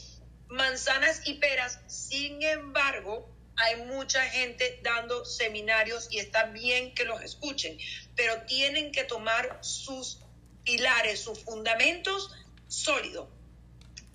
[0.48, 1.80] Manzanas y peras.
[1.88, 7.78] Sin embargo, hay mucha gente dando seminarios y está bien que los escuchen,
[8.16, 10.20] pero tienen que tomar sus
[10.64, 12.32] pilares, sus fundamentos
[12.68, 13.30] sólidos.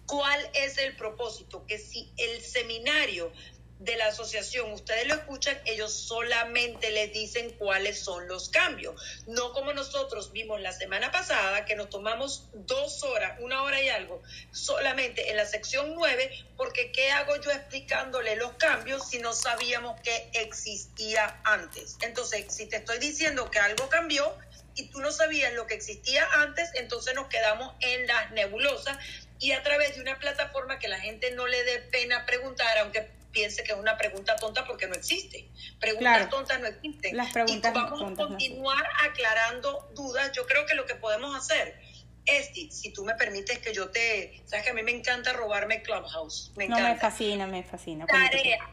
[0.06, 1.64] ¿Cuál es el propósito?
[1.66, 3.32] Que si el seminario
[3.80, 8.94] de la asociación, ustedes lo escuchan, ellos solamente les dicen cuáles son los cambios.
[9.26, 13.88] No como nosotros vimos la semana pasada, que nos tomamos dos horas, una hora y
[13.88, 19.32] algo, solamente en la sección 9, porque ¿qué hago yo explicándole los cambios si no
[19.32, 21.96] sabíamos que existía antes?
[22.02, 24.36] Entonces, si te estoy diciendo que algo cambió,
[24.76, 28.96] y tú no sabías lo que existía antes, entonces nos quedamos en las nebulosas
[29.40, 33.10] y a través de una plataforma que la gente no le dé pena preguntar, aunque
[33.32, 35.48] piense que es una pregunta tonta porque no existe.
[35.80, 37.16] Preguntas tontas no existen.
[37.16, 40.32] Las preguntas y vamos a continuar aclarando dudas.
[40.32, 41.80] Yo creo que lo que podemos hacer,
[42.26, 44.42] Esti, si tú me permites que yo te...
[44.44, 46.52] Sabes que a mí me encanta robarme Clubhouse.
[46.56, 46.82] Me encanta.
[46.82, 48.06] No, me fascina, me fascina.
[48.06, 48.70] Tarea.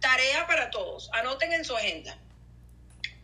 [0.00, 1.10] Tarea para todos.
[1.12, 2.18] Anoten en su agenda.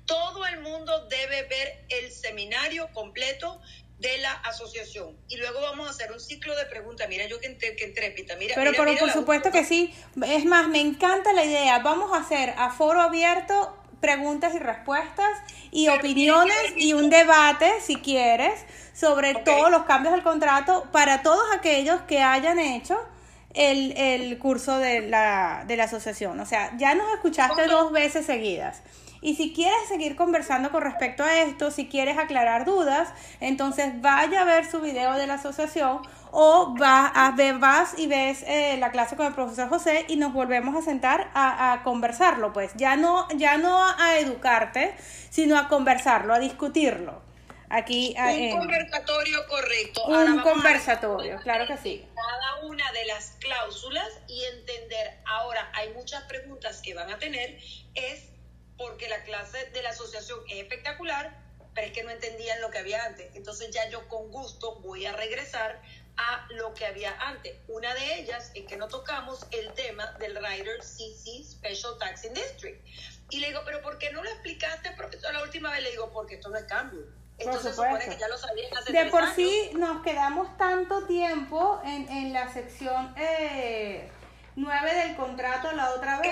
[0.06, 3.60] Todo el mundo debe ver el seminario completo
[4.00, 5.16] de la asociación.
[5.28, 7.08] Y luego vamos a hacer un ciclo de preguntas.
[7.08, 8.36] Mira, yo que, que entrépita.
[8.36, 9.94] Mira, pero, pero por supuesto que sí.
[10.26, 11.78] Es más, me encanta la idea.
[11.80, 15.28] Vamos a hacer a foro abierto preguntas y respuestas
[15.70, 18.64] y opiniones y un debate, si quieres,
[18.94, 22.98] sobre todos los cambios del contrato para todos aquellos que hayan hecho
[23.52, 26.40] el, el curso de la, de la asociación.
[26.40, 28.82] O sea, ya nos escuchaste dos veces seguidas.
[29.22, 33.10] Y si quieres seguir conversando con respecto a esto, si quieres aclarar dudas,
[33.40, 38.06] entonces vaya a ver su video de la asociación o vas, a ver, vas y
[38.06, 42.52] ves eh, la clase con el profesor José y nos volvemos a sentar a, conversarlo,
[42.52, 44.94] pues ya no, ya no a educarte,
[45.28, 47.22] sino a conversarlo, a discutirlo.
[47.72, 50.04] Aquí, un eh, conversatorio correcto.
[50.06, 52.04] Un conversatorio, claro que sí.
[52.16, 55.20] Cada una de las cláusulas y entender.
[55.24, 57.58] Ahora, hay muchas preguntas que van a tener.
[57.94, 58.29] Es
[58.80, 61.36] porque la clase de la asociación es espectacular,
[61.74, 63.30] pero es que no entendían lo que había antes.
[63.36, 65.82] Entonces ya yo con gusto voy a regresar
[66.16, 67.58] a lo que había antes.
[67.68, 72.82] Una de ellas es que no tocamos el tema del Rider CC Special Taxing District.
[73.28, 75.82] Y le digo, pero ¿por qué no lo explicaste, profesor, la última vez?
[75.82, 77.02] Le digo, porque esto no es cambio.
[77.36, 82.08] Entonces supone que ya lo sabían hace De por sí nos quedamos tanto tiempo en,
[82.08, 83.14] en la sección...
[83.18, 84.10] Eh
[84.60, 86.30] 9 del contrato la otra vez.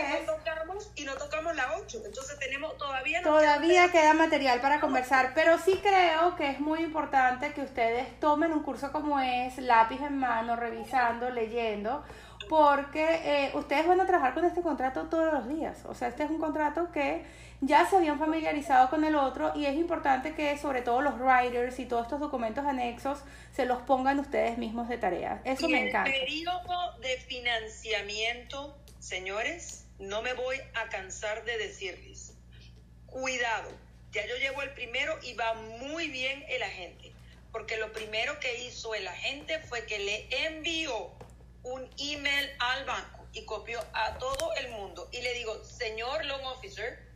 [0.94, 1.98] y no tocamos la 8.
[2.04, 3.22] Entonces tenemos todavía...
[3.22, 8.52] todavía queda, material para conversar, pero sí creo que es muy importante que ustedes tomen
[8.52, 12.04] un curso como es, lápiz en mano, revisando, leyendo,
[12.48, 15.78] porque eh, ustedes van a trabajar con este contrato todos los días.
[15.86, 17.24] O sea, este es un contrato que
[17.60, 21.78] ya se habían familiarizado con el otro y es importante que sobre todo los writers
[21.78, 23.20] y todos estos documentos anexos
[23.52, 25.42] se los pongan ustedes mismos de tarea.
[25.44, 26.10] Eso me encanta.
[26.10, 32.34] El periodo de financiamiento, señores, no me voy a cansar de decirles.
[33.06, 33.70] Cuidado,
[34.12, 37.12] ya yo llevo el primero y va muy bien el agente,
[37.50, 41.10] porque lo primero que hizo el agente fue que le envió
[41.64, 46.44] un email al banco y copió a todo el mundo y le digo, señor loan
[46.46, 47.07] officer,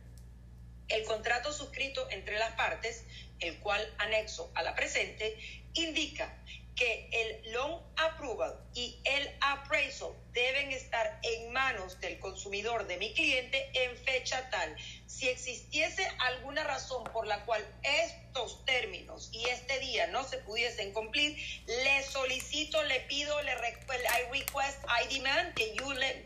[0.87, 3.05] el contrato suscrito entre las partes,
[3.39, 5.37] el cual anexo a la presente,
[5.73, 6.33] indica
[6.75, 13.13] que el loan approval y el appraisal deben estar en manos del consumidor, de mi
[13.13, 14.75] cliente, en fecha tal.
[15.05, 20.91] Si existiese alguna razón por la cual estos términos y este día no se pudiesen
[20.91, 21.37] cumplir,
[21.67, 25.73] le solicito, le pido, le I request, I demand que,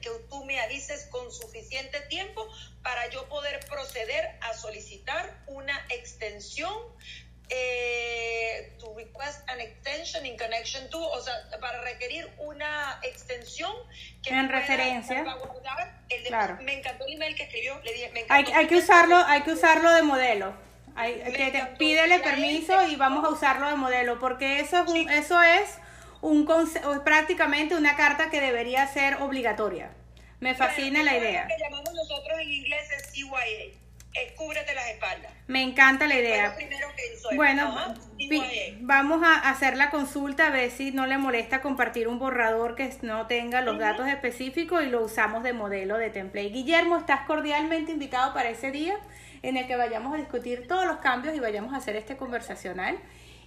[0.02, 2.48] que tú me avises con suficiente tiempo
[2.88, 6.72] para yo poder proceder a solicitar una extensión
[7.50, 13.74] eh, to request an extension in connection to, o sea, para requerir una extensión
[14.24, 15.26] que en referencia.
[16.08, 16.60] El de, claro.
[16.62, 17.78] Me encantó el email que escribió.
[17.84, 20.54] Le dije, me hay, hay, que usarlo, hay que usarlo de modelo.
[20.96, 25.10] Hay, que te, pídele permiso y vamos a usarlo de modelo, porque eso es un,
[25.10, 25.78] eso es
[26.22, 26.48] un
[27.04, 29.92] prácticamente una carta que debería ser obligatoria.
[30.40, 31.44] Me fascina la idea.
[31.44, 33.78] Lo que llamamos nosotros en inglés es CYA
[34.36, 35.32] cúbrete las espaldas.
[35.48, 36.56] Me encanta la idea.
[37.36, 37.76] Bueno,
[38.82, 42.92] vamos a hacer la consulta a ver si no le molesta compartir un borrador que
[43.02, 46.50] no tenga los datos específicos y lo usamos de modelo de template.
[46.50, 48.98] Guillermo, estás cordialmente invitado para ese día
[49.44, 52.98] en el que vayamos a discutir todos los cambios y vayamos a hacer este conversacional.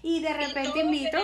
[0.03, 1.19] Y de repente invito...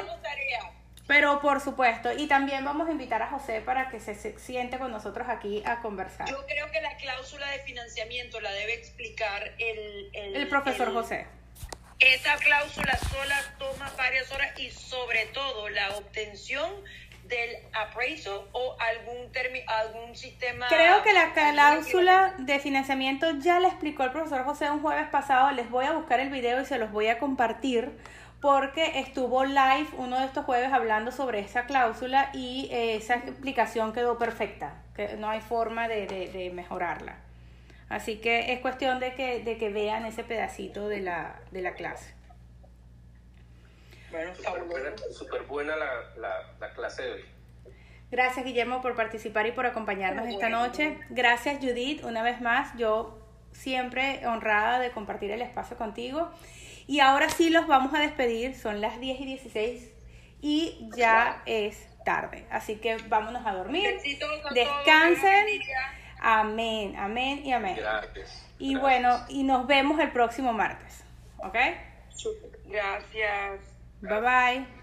[1.06, 4.90] Pero por supuesto, y también vamos a invitar a José para que se, siente con
[4.90, 6.28] nosotros aquí a conversar.
[6.28, 11.26] Yo creo que la cláusula de financiamiento la debe explicar el, el, profesor José.
[12.00, 16.70] Esa cláusula sola toma varias horas y sobre todo la obtención
[17.28, 19.30] del appraisal o algún,
[19.66, 20.66] algún sistema...
[20.68, 25.50] Creo que la cláusula de financiamiento ya le explicó el profesor José un jueves pasado.
[25.52, 27.96] Les voy a buscar el video y se los voy a compartir
[28.46, 33.92] porque estuvo live uno de estos jueves hablando sobre esa cláusula y eh, esa explicación
[33.92, 37.16] quedó perfecta, que no hay forma de, mejorarla.
[37.88, 41.74] Así que es cuestión de que, de que vean ese pedacito de la, de la
[41.74, 42.14] clase.
[44.12, 44.32] Bueno,
[45.10, 47.24] súper buena, la, la, clase de hoy.
[48.12, 51.00] Gracias Guillermo por participar y por acompañarnos esta noche.
[51.10, 53.18] Gracias Judith, una vez más, yo
[53.50, 56.30] siempre honrada de compartir el espacio contigo.
[56.86, 59.92] Y ahora sí los vamos a despedir, son las 10 y 16
[60.40, 62.46] y ya es tarde.
[62.50, 63.98] Así que vámonos a dormir.
[64.54, 65.46] Descansen.
[66.18, 67.76] Amén, amén y amén.
[67.76, 68.46] Gracias.
[68.58, 71.04] Y bueno, y nos vemos el próximo martes.
[71.38, 71.56] ¿Ok?
[72.66, 73.60] Gracias.
[74.00, 74.75] Bye bye.